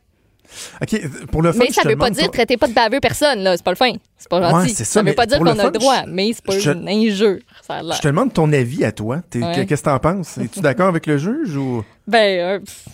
[0.81, 2.99] OK, pour le fun, Mais ça te veut pas dire toi- traitez pas de baveux
[2.99, 3.55] personne, là.
[3.55, 3.91] C'est pas le fin.
[4.17, 4.73] C'est pas gentil.
[4.73, 7.37] c'est ça, veut pas dire qu'on a le droit, mais c'est pas je- une injure.
[7.69, 7.81] Ça.
[7.95, 9.21] Je te demande ton avis à toi.
[9.35, 9.65] Ouais.
[9.67, 10.37] Qu'est-ce que t'en penses?
[10.37, 11.83] Es-tu d'accord avec le juge ou...
[12.07, 12.85] Ben, euh, pff,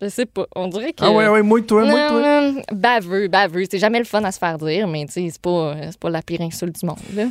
[0.00, 0.46] je sais pas.
[0.56, 1.04] On dirait que.
[1.04, 2.62] Ah ouais, ouais, moi toi, moi toi.
[2.72, 3.64] baveux, baveux.
[3.70, 6.10] C'est jamais le fun à se faire dire, mais tu sais, c'est pas, c'est pas
[6.10, 7.24] la pire insulte du monde, là.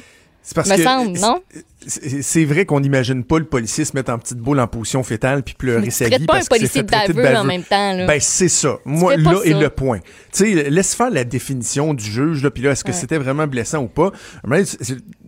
[0.44, 1.42] C'est parce Me que semble, non?
[1.88, 5.44] C'est vrai qu'on n'imagine pas le policier se mettre en petite boule en position fétale
[5.44, 7.44] puis pleurer tu sa vie pas un parce qu'il s'est policier fait de baveux, en
[7.44, 8.06] même temps, là.
[8.08, 8.78] Ben c'est ça.
[8.86, 10.00] Moi fais pas là est le point.
[10.00, 10.06] Tu
[10.56, 12.98] sais, laisse faire la définition du juge là, puis là est-ce que Ouais.
[12.98, 14.12] c'était vraiment blessant ou pas?
[14.48, 14.64] Mais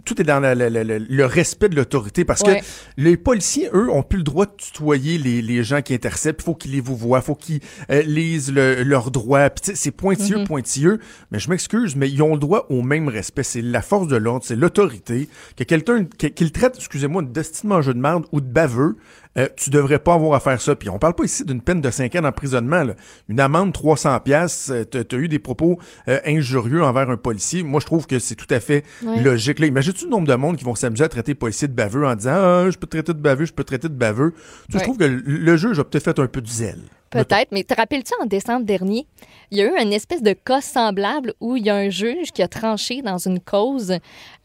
[0.05, 2.59] tout est dans la- la- la- la- le respect de l'autorité parce Ouais.
[2.59, 2.65] que
[2.97, 6.41] les policiers eux ont plus le droit de tutoyer les, les gens qui interceptent.
[6.41, 9.49] Il faut qu'ils les vous voient, faut qu'ils euh, lisent le- leurs droits.
[9.49, 10.47] Puis tu sais, c'est pointilleux, Mm-hmm.
[10.47, 10.99] pointilleux.
[11.31, 13.43] Mais je m'excuse, mais ils ont le droit au même respect.
[13.43, 15.27] C'est la force de l'ordre, c'est l'autorité.
[15.57, 18.97] Que quelqu'un que- qu'il traite, excusez-moi, de mangeux de merde ou de baveux,
[19.37, 20.75] euh, tu devrais pas avoir à faire ça.
[20.75, 22.83] Puis on parle pas ici d'une peine de 5 ans d'emprisonnement.
[22.83, 22.93] là.
[23.29, 24.71] Une amende 300 pièces.
[24.91, 25.77] T'as t'as eu des propos
[26.07, 27.63] euh, injurieux envers un policier.
[27.63, 29.21] Moi, je trouve que c'est tout à fait Ouais.
[29.21, 29.59] logique.
[29.59, 32.05] Là, imagine-tu le nombre de monde qui vont s'amuser à traiter le policier de baveux
[32.05, 34.33] en disant ah, je peux te traiter de baveux, je peux te traiter de baveux.
[34.69, 34.79] Tu Ouais.
[34.79, 36.79] Je trouve que le, le juge a peut-être fait un peu de zèle?
[37.23, 39.07] Peut-être, mais te rappelles-tu en décembre dernier,
[39.51, 42.31] il y a eu une espèce de cas semblable où il y a un juge
[42.33, 43.97] qui a tranché dans une cause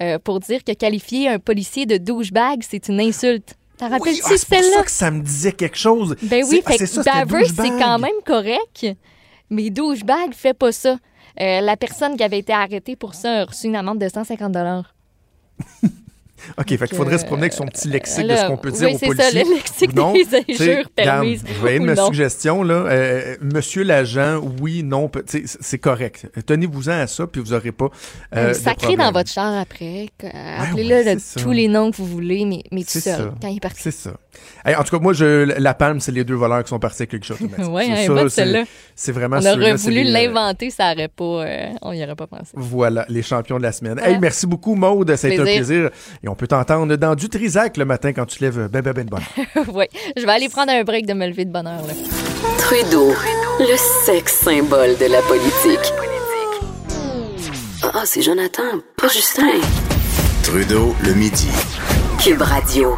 [0.02, 3.56] euh, pour dire que qualifier un policier de douchebag, c'est une insulte.
[3.78, 4.76] T'en Oui, rappelles-tu ah, c'est pour celle-là?
[4.76, 6.16] ça que ça me disait quelque chose.
[6.22, 7.24] Ben oui, ah, fait c'est que ça,
[7.62, 8.86] c'est quand même correct,
[9.48, 10.98] mais douchebag fait pas ça.
[11.40, 14.56] Euh, la personne qui avait été arrêtée pour ça a reçu une amende de 150
[16.58, 18.88] OK, fait qu'il faudrait se promener avec son petit lexique de ce qu'on peut dire
[18.92, 19.44] aux c'est ça, policiers.
[19.44, 20.12] le lexique non.
[20.12, 22.74] des injures permises Vous voyez ma suggestion, là.
[22.74, 25.10] euh, monsieur l'agent, oui, non,
[25.44, 26.26] c'est correct.
[26.46, 27.88] Tenez-vous-en à ça, puis vous n'aurez pas.
[28.36, 30.08] euh, Sacré dans votre char après.
[30.58, 33.34] Appelez-le ouais, tous les noms que vous voulez, mais, mais tout seul, ça.
[33.40, 33.80] quand il est parti.
[33.82, 34.12] C'est ça.
[34.64, 37.02] Hey, en tout cas, moi, je, la palme, c'est les deux voleurs qui sont partis
[37.02, 37.68] avec le guichet automatique.
[37.70, 38.64] Ouais, C'est elle est ça, bonne, c'est- celle-là.
[38.94, 42.14] C'est vraiment On aurait voulu les, euh, l'inventer, ça aurait pas, euh, on y aurait
[42.16, 42.50] pas pensé.
[42.54, 43.98] Voilà, les champions de la semaine.
[43.98, 45.14] Hey, merci beaucoup, Maude.
[45.16, 45.90] Ça a été un Plaisir.
[46.22, 49.04] Et on peut t'entendre dans du Trisac le matin quand tu lèves ben, ben, ben
[49.04, 49.22] de bonne.
[49.74, 51.86] oui, je vais aller prendre un break de me lever de bonne heure.
[51.86, 51.92] Là.
[52.58, 53.12] Trudeau,
[53.58, 55.92] le sexe symbole de la politique.
[57.82, 58.62] Ah, ah, c'est Jonathan,
[58.96, 59.46] pas Justin.
[60.44, 61.48] Trudeau, le midi.
[62.22, 62.96] Cube Radio.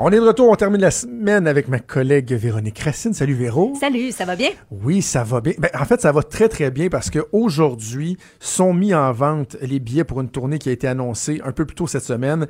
[0.00, 3.12] On est de retour, on termine la semaine avec ma collègue Véronique Racine.
[3.12, 3.74] Salut Véro.
[3.80, 4.50] Salut, ça va bien?
[4.70, 5.54] Oui, ça va bien.
[5.58, 9.56] Ben, en fait, ça va très très bien parce que aujourd'hui sont mis en vente
[9.60, 12.46] les billets pour une tournée qui a été annoncée un peu plus tôt cette semaine.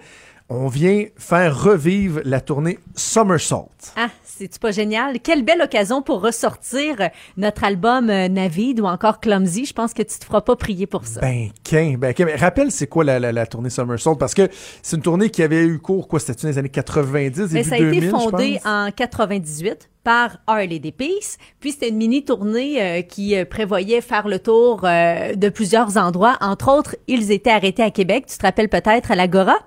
[0.50, 3.68] On vient faire revivre la tournée Somersault.
[3.96, 5.20] Ah, c'est-tu pas génial?
[5.20, 6.96] Quelle belle occasion pour ressortir
[7.36, 9.66] notre album euh, Navid ou encore Clumsy.
[9.66, 11.20] Je pense que tu te feras pas prier pour ça.
[11.20, 12.34] Ben, qu'un, ben, qu'un.
[12.34, 14.16] Rappelle, c'est quoi la, la, la tournée Somersault?
[14.16, 14.48] Parce que
[14.82, 17.62] c'est une tournée qui avait eu cours, quoi, c'était dans les années 90, début Mais
[17.62, 21.36] ça a 2000, été fondé en 98 par Harley Peace.
[21.60, 25.98] Puis c'était une mini tournée euh, qui euh, prévoyait faire le tour euh, de plusieurs
[25.98, 26.38] endroits.
[26.40, 28.24] Entre autres, ils étaient arrêtés à Québec.
[28.26, 29.58] Tu te rappelles peut-être à l'Agora?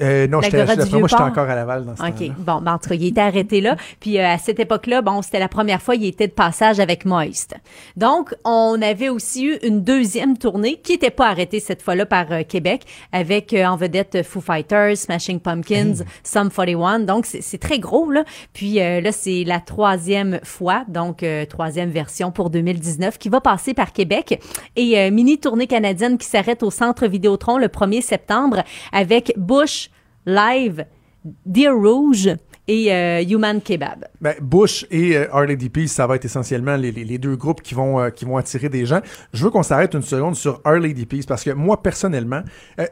[0.00, 0.64] Euh, non, j'étais,
[0.98, 2.36] moi, j'étais encore à Laval dans ce OK.
[2.38, 3.76] Bon, ben, en tout cas, il était arrêté là.
[4.00, 7.04] Puis euh, à cette époque-là, bon, c'était la première fois il était de passage avec
[7.04, 7.54] Moist.
[7.96, 12.32] Donc, on avait aussi eu une deuxième tournée qui n'était pas arrêtée cette fois-là par
[12.32, 12.82] euh, Québec
[13.12, 17.00] avec en vedette Foo Fighters, Smashing Pumpkins, Sum 41.
[17.00, 18.24] Donc, c'est très gros, là.
[18.52, 23.74] Puis là, c'est la troisième fois, donc euh, troisième version pour 2019 qui va passer
[23.74, 24.40] par Québec.
[24.76, 29.90] Et euh, mini tournée canadienne qui s'arrête au Centre Vidéotron le 1er septembre avec Bush
[30.26, 30.86] Live,
[31.46, 32.30] Deer Rouge
[32.66, 34.06] et euh, Human Kebab.
[34.20, 38.00] Ben, Bush et euh, Harley DP, ça va être essentiellement les, deux groupes qui vont,
[38.00, 39.00] euh, qui vont attirer des gens.
[39.32, 42.42] Je veux qu'on s'arrête une seconde sur Harley DP parce que moi, personnellement,
[42.80, 42.86] euh,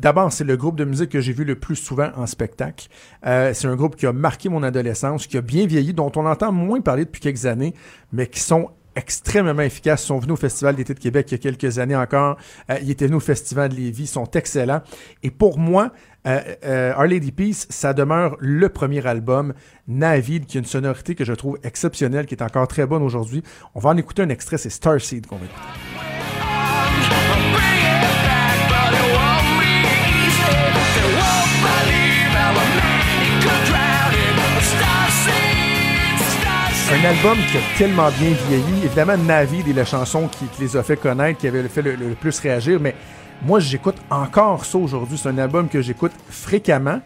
[0.00, 2.88] d'abord, c'est le groupe de musique que j'ai vu le plus souvent en spectacle.
[3.26, 6.24] Euh, c'est un groupe qui a marqué mon adolescence, qui a bien vieilli, dont on
[6.24, 7.74] entend moins parler depuis quelques années,
[8.12, 10.02] mais qui sont extrêmement efficaces.
[10.04, 12.36] Ils sont venus au Festival d'été de Québec il y a quelques années encore.
[12.82, 14.02] Ils étaient venus au Festival de Lévis.
[14.02, 14.82] Ils sont excellents.
[15.22, 15.92] Et pour moi,
[16.26, 19.54] Euh, euh, Our Lady Peace, ça demeure le premier album,
[19.88, 23.42] Navid, qui a une sonorité que je trouve exceptionnelle, qui est encore très bonne aujourd'hui.
[23.74, 25.60] On va en écouter un extrait, c'est Starseed qu'on va écouter.
[36.92, 38.84] Un album qui a tellement bien vieilli.
[38.84, 42.38] Évidemment, Navid est la chanson qui, les a fait connaître, qui avait fait le plus
[42.40, 42.96] réagir, mais
[43.42, 45.18] moi, j'écoute encore ça aujourd'hui.
[45.18, 47.00] C'est un album que j'écoute fréquemment.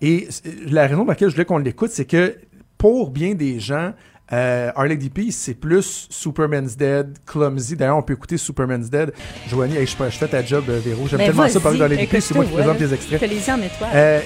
[0.00, 0.28] Et
[0.66, 2.36] la raison pour laquelle je voulais qu'on l'écoute, c'est que
[2.76, 3.92] pour bien des gens,
[4.32, 4.70] euh,
[5.12, 7.76] Peace, c'est plus Superman's Dead, Clumsy.
[7.76, 9.12] D'ailleurs, on peut écouter Superman's Dead.
[9.48, 11.08] Joanie, hey, je, je fais ta job, euh, Véro.
[11.08, 12.20] J'aime Ben, tellement ça parler Lady Peace.
[12.20, 13.20] C'est moi qui présente les extraits.
[13.22, 13.90] Les en étoile.
[13.94, 14.20] Euh,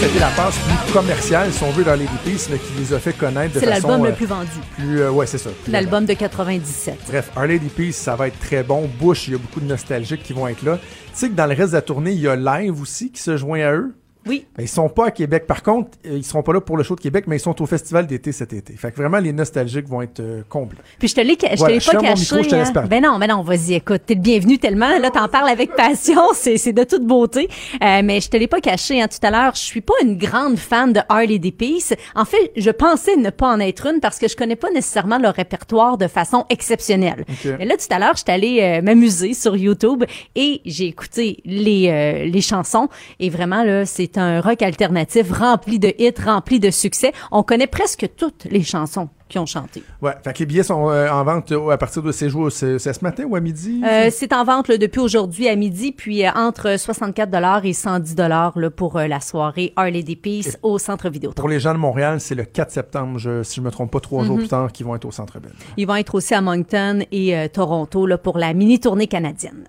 [0.00, 2.98] c'était la passe plus commerciale, si on veut, dans les Peace, mais qui les a
[2.98, 3.88] fait connaître de C'est façon...
[3.88, 4.48] l'album euh, le plus vendu.
[4.74, 5.50] plus, euh, ouais, c'est ça.
[5.68, 6.98] L'album de 97.
[7.06, 8.88] Bref, Our Lady Peace, ça va être très bon.
[8.98, 10.78] Bush, il y a beaucoup de nostalgiques qui vont être là.
[10.78, 13.20] Tu sais que dans le reste de la tournée, il y a Live aussi qui
[13.20, 13.94] se joint à eux?
[14.30, 14.46] Oui.
[14.56, 15.46] Ben, ils sont pas à Québec.
[15.46, 17.60] Par contre, euh, ils seront pas là pour le show de Québec, mais ils sont
[17.60, 18.74] au festival d'été cet été.
[18.74, 20.78] Fait que vraiment, les nostalgiques vont être euh, complets.
[21.00, 22.20] Puis je te l'ai, je Voilà, te l'ai je pas caché.
[22.36, 22.84] micro, je te hein.
[22.88, 24.96] Ben non, ben non, vas-y, écoute, t'es le bienvenu tellement.
[24.98, 27.48] Là, t'en parles avec passion, c'est, c'est de toute beauté.
[27.82, 29.54] Euh, mais je te l'ai pas caché hein, tout à l'heure.
[29.56, 31.50] Je suis pas une grande fan de Harley D.
[31.50, 31.92] Peace.
[32.14, 35.18] En fait, je pensais ne pas en être une parce que je connais pas nécessairement
[35.18, 37.24] leur répertoire de façon exceptionnelle.
[37.28, 37.52] Ok.
[37.58, 40.04] Mais là, tout à l'heure, j'étais allée euh, m'amuser sur YouTube
[40.36, 42.88] et j'ai écouté les, les chansons.
[43.18, 47.12] Et vraiment, là, c'est un rock alternatif rempli de hits, rempli de succès.
[47.30, 49.84] On connaît presque toutes les chansons qu'ils ont chantées.
[50.02, 52.50] Ouais, fait que les billets sont euh, en vente euh, à partir de ces jours.
[52.50, 53.80] C'est ce matin ou à midi?
[53.84, 57.72] Euh, c'est en vente là, depuis aujourd'hui à midi, puis euh, entre 64 dollars et
[57.72, 60.16] 110 dollars pour la soirée Harley D.
[60.16, 61.30] Peace au Centre Vidéo.
[61.32, 64.00] Pour les gens de Montréal, c'est le 4 septembre, je- si je me trompe pas,
[64.00, 64.26] trois Mhm.
[64.26, 65.52] jours plus tard, qui vont être au Centre Bell.
[65.76, 69.64] Ils vont être aussi à Moncton et Toronto là, pour la mini-tournée canadienne.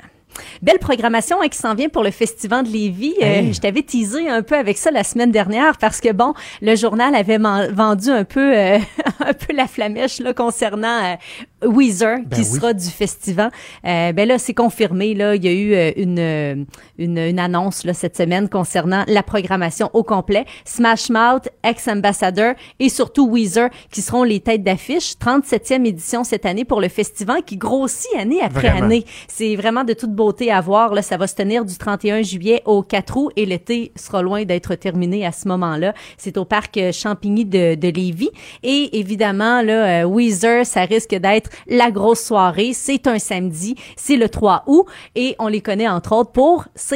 [0.62, 3.14] Belle programmation hein, qui s'en vient pour le Festival de Lévis.
[3.22, 6.76] Euh, je t'avais teasé un peu avec ça la semaine dernière parce que bon, le
[6.76, 8.78] journal avait vendu un peu euh,
[9.20, 12.46] un peu la flamèche là concernant euh, Weezer Ben qui oui.
[12.60, 13.52] sera du festival.
[13.86, 16.66] Euh, ben là, c'est confirmé là, il y a eu euh, une,
[16.98, 20.46] une une annonce là cette semaine concernant la programmation au complet.
[20.66, 25.14] Smash Mouth, ex-ambassadeur et surtout Weezer qui seront les têtes d'affiche.
[25.24, 28.86] 37e édition cette année pour le festival qui grossit année après Vraiment.
[28.86, 29.06] année.
[29.28, 30.14] C'est vraiment de toute
[30.50, 30.94] à voir.
[30.94, 34.44] Là, ça va se tenir du 31 juillet au 4 août et l'été sera loin
[34.44, 35.94] d'être terminé à ce moment-là.
[36.18, 38.30] C'est au parc euh, Champigny de, de Lévis.
[38.64, 42.72] Et évidemment, là, euh, Weezer, ça risque d'être la grosse soirée.
[42.74, 43.76] C'est un samedi.
[43.96, 44.86] C'est le 3 août.
[45.16, 46.96] Et on les connaît entre autres pour So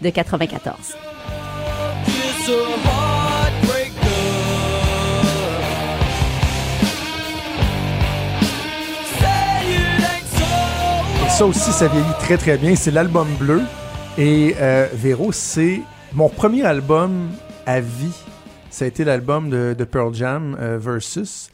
[0.00, 0.94] de 94.
[11.38, 12.76] Ça aussi, ça vieillit très très bien.
[12.76, 13.62] C'est l'album bleu.
[14.16, 15.80] Et euh, Véro, c'est
[16.12, 17.28] mon premier album
[17.66, 18.14] à vie.
[18.70, 21.50] Ça a été l'album de, de Pearl Jam euh, Versus.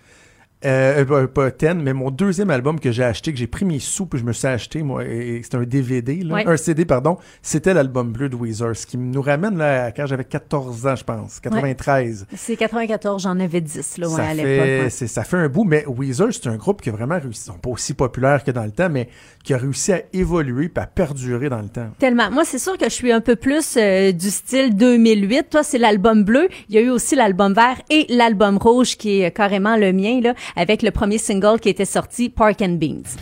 [0.65, 3.79] Euh, euh, pas Ten, mais mon deuxième album que j'ai acheté, que j'ai pris mes
[3.79, 6.47] sous, puis je me suis acheté, moi, et, c'est un DVD, là, Ouais.
[6.47, 10.05] un CD, pardon, c'était l'album bleu de Weezer, ce qui nous ramène là, à quand
[10.05, 12.27] j'avais 14 ans, je pense, 93.
[12.37, 14.91] C'est 94, j'en avais 10 là, ouais, ça, à l'époque.
[14.91, 17.59] ça fait un bout, mais Weezer, c'est un groupe qui a vraiment réussi, ils sont
[17.59, 19.09] pas aussi populaires que dans le temps, mais
[19.45, 21.91] qui a réussi à évoluer et à perdurer dans le temps.
[21.99, 22.31] Tellement.
[22.31, 25.51] Moi, c'est sûr que je suis un peu plus euh, du style 2008.
[25.51, 26.49] Toi, c'est l'album bleu.
[26.69, 30.21] Il y a eu aussi l'album vert et l'album rouge qui est carrément le mien,
[30.21, 33.17] là, avec le premier single qui était sorti, Park and Beans.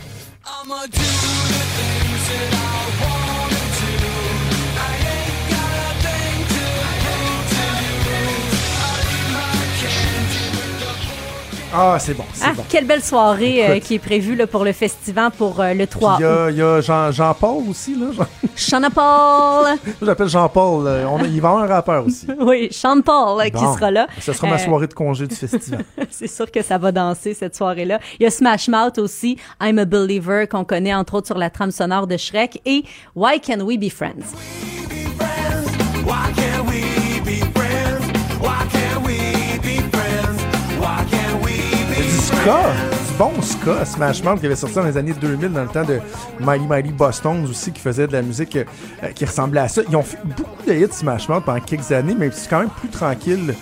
[11.71, 12.63] Ah, c'est bon, Ah, bon.
[12.67, 15.99] quelle belle soirée euh, qui est prévue là, pour le festival pour euh, le Puis
[15.99, 16.29] 3 Il y août.
[16.31, 18.07] a, il y a Jean, Jean-Paul aussi, là.
[18.55, 19.77] Jean- Sean Paul.
[20.01, 20.87] J'appelle Jean-Paul.
[20.87, 22.25] euh, il va y avoir un rappeur aussi.
[22.39, 23.59] oui, Sean Paul Bon.
[23.59, 24.07] qui sera là.
[24.19, 25.85] Ce sera ma soirée de congé du festival.
[26.09, 27.99] C'est sûr que ça va danser cette soirée-là.
[28.19, 31.51] Il y a Smash Mouth aussi, I'm a Believer qu'on connaît entre autres sur la
[31.51, 32.83] trame sonore de Shrek et
[33.15, 34.33] Why Can We Be Friends?
[42.45, 45.83] Du bon ska, Smash Mouth qui avait sorti dans les années 2000 dans le temps
[45.83, 45.99] de
[46.39, 48.65] Mighty Mighty Boston aussi qui faisait de la musique euh,
[49.13, 49.81] qui ressemblait à ça.
[49.89, 52.69] Ils ont fait beaucoup de hits Smash Mouth pendant quelques années, mais c'est quand même
[52.69, 53.53] plus tranquille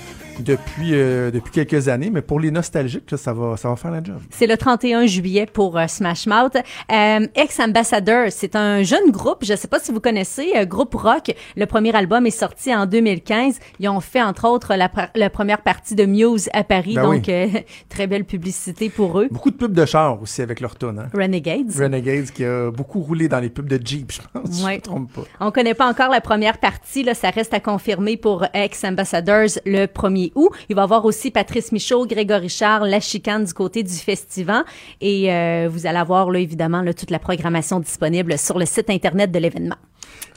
[0.44, 3.92] depuis, euh, depuis quelques années, mais pour les nostalgiques, là, ça, va, ça va faire
[3.92, 4.18] la job.
[4.30, 6.56] C'est le 31 juillet pour euh, Smash Mouth.
[6.92, 11.34] Euh, Ex-Ambassador, c'est un jeune groupe, je sais pas si vous connaissez, euh, groupe rock.
[11.56, 13.60] Le premier album est sorti en 2015.
[13.80, 17.04] Ils ont fait, entre autres, la, pr- la première partie de Muse à Paris, Ben
[17.04, 17.48] donc euh,
[17.90, 19.28] très belle publicité pour eux.
[19.32, 21.00] Beaucoup de pubs de char aussi avec leur tonne.
[21.00, 21.10] Hein?
[21.14, 21.72] Renegades.
[21.78, 24.52] Renegades qui a beaucoup roulé dans les pubs de Jeep, je pense.
[24.52, 24.76] si Je Ouais.
[24.76, 25.22] me trompe pas.
[25.40, 29.86] On connaît pas encore la première partie, là, ça reste à confirmer pour Ex-Ambassadors le
[30.28, 30.50] 1er août.
[30.70, 34.64] Il va y avoir aussi Patrice Michaud, Grégory Charles, La Chicane du côté du festival.
[35.02, 39.32] Et euh, vous allez avoir, là, évidemment, toute la programmation disponible sur le site Internet
[39.32, 39.78] de l'événement.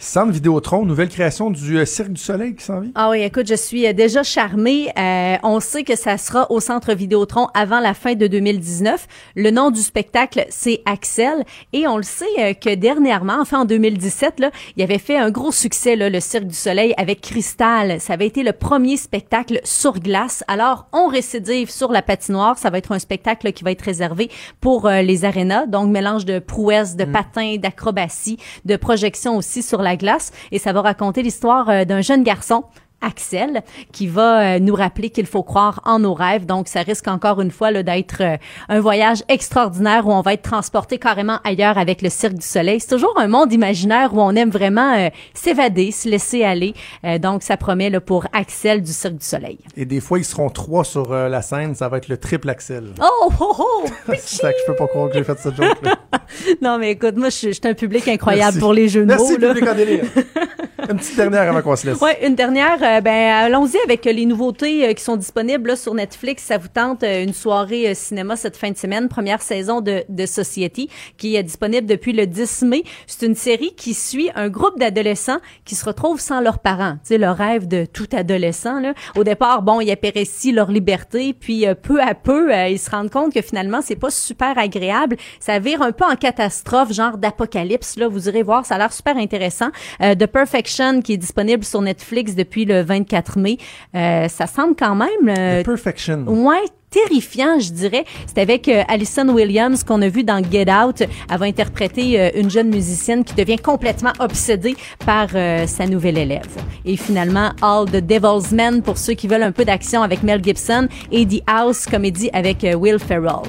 [0.03, 2.91] Centre Vidéotron, nouvelle création du euh, Cirque du Soleil qui s'en vient.
[2.95, 4.91] Ah oui, écoute, je suis euh, déjà charmée.
[4.99, 9.07] Euh, on sait que ça sera au Centre Vidéotron avant la fin de 2019.
[9.37, 11.45] Le nom du spectacle, c'est Axel.
[11.75, 15.31] Et on le sait euh, que dernièrement, enfin en 2017, là, il avait fait un
[15.31, 18.01] gros succès, là, le Cirque du Soleil avec Cristal.
[18.01, 20.43] Ça avait été le premier spectacle sur glace.
[20.49, 22.57] Alors, on récidive sur la patinoire.
[22.57, 24.31] Ça va être un spectacle là, qui va être réservé
[24.63, 25.67] pour les arénas.
[25.67, 30.33] Donc, mélange de prouesse, de patins, d'acrobatie, de projection aussi sur la glace.
[30.53, 32.65] Et ça va raconter l'histoire euh, d'un jeune garçon
[33.03, 36.47] Axel, qui va euh, nous rappeler qu'il faut croire en nos rêves.
[36.47, 38.37] Donc, ça risque encore une fois là, d'être euh,
[38.69, 42.81] un voyage extraordinaire où on va être transporté carrément ailleurs avec le Cirque du Soleil.
[42.81, 46.75] C'est toujours un monde imaginaire où on aime vraiment euh, s'évader, se laisser aller.
[47.05, 49.59] Euh, donc, ça promet là, pour Axel du Cirque du Soleil.
[49.77, 52.49] Et des fois, ils seront trois sur euh, la scène, ça va être le triple
[52.51, 52.93] Axel.
[53.01, 53.85] Oh, oh, oh!
[54.09, 55.97] C'est ça que je peux pas croire que j'ai fait cette joke-là.
[56.63, 58.59] non, mais écoute, moi, je suis un public incroyable Merci.
[58.61, 59.39] pour les jeux de Merci, mots.
[59.39, 59.49] là.
[59.55, 60.05] public en délire.
[60.91, 62.01] Une petite dernière avant qu'on se laisse.
[62.01, 62.83] Ouais, une dernière.
[62.83, 66.43] euh, ben, allons-y avec les nouveautés euh, qui sont disponibles là, sur Netflix.
[66.43, 70.27] Ça vous tente euh, une soirée cinéma cette fin de semaine, première saison de, de
[70.27, 72.83] Society, qui est disponible depuis le 10 mai.
[73.07, 76.95] C'est une série qui suit un groupe d'adolescents qui se retrouvent sans leurs parents.
[77.05, 78.81] Tu sais, le rêve de tout adolescent.
[78.81, 78.93] Là.
[79.17, 83.33] Au départ, bon, ils apprécient leur liberté, puis peu à peu, ils se rendent compte
[83.33, 85.17] que finalement, c'est pas super agréable.
[85.39, 87.97] Ça vire un peu en catastrophe, genre d'apocalypse.
[87.97, 89.69] Là, vous irez voir, ça a l'air super intéressant.
[90.01, 93.59] The Perfection, qui est disponible sur Netflix depuis le 24 mai.
[93.95, 95.09] Euh, ça semble quand même...
[95.29, 96.25] euh, The Perfection.
[96.27, 96.57] Ouais,
[96.91, 98.05] terrifiant, je dirais.
[98.27, 101.03] C'est avec euh, Alison Williams qu'on a vu dans Get Out.
[101.31, 104.75] Elle va interpréter euh, une jeune musicienne qui devient complètement obsédée
[105.07, 106.49] par euh, sa nouvelle élève.
[106.85, 110.43] Et finalement, All the Devil's Men pour ceux qui veulent un peu d'action avec Mel
[110.43, 113.43] Gibson et The House comédie avec euh, Will Ferrell.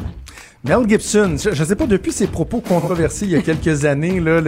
[0.63, 4.19] Mel Gibson, je, je sais pas, depuis ses propos controversés il y a quelques années,
[4.19, 4.41] là,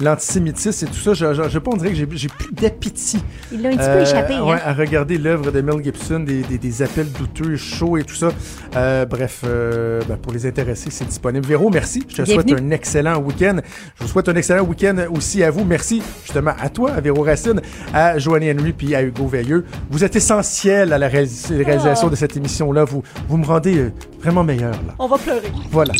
[0.00, 3.20] l'antisémitisme et tout ça, je, je, je pas, on dirait que j'ai plus d'appétit.
[3.50, 4.34] Il l'a un petit peu Euh, échappé.
[4.34, 4.44] hein?
[4.44, 8.14] ouais, à regarder l'œuvre de Mel Gibson, des, des, des appels douteux, chauds et tout
[8.14, 8.28] ça.
[8.76, 11.44] Euh, bref, euh, ben, pour les intéressés, c'est disponible.
[11.44, 12.04] Véro, merci.
[12.08, 12.50] Je te Bienvenue.
[12.50, 13.56] souhaite un excellent week-end.
[13.98, 15.64] Je vous souhaite un excellent week-end aussi à vous.
[15.64, 17.60] Merci justement à toi, à Véro Racine,
[17.92, 19.64] à Joanny Henry puis à Hugo Veilleux.
[19.90, 22.10] Vous êtes essentiels à la réalis- réalisation Oh.
[22.10, 22.84] de cette émission-là.
[22.84, 24.70] Vous, vous me rendez euh, vraiment meilleur.
[24.70, 24.94] Là.
[25.00, 25.50] On va pleurer.
[25.70, 25.94] Voilà.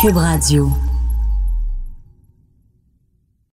[0.00, 0.70] Cube Radio.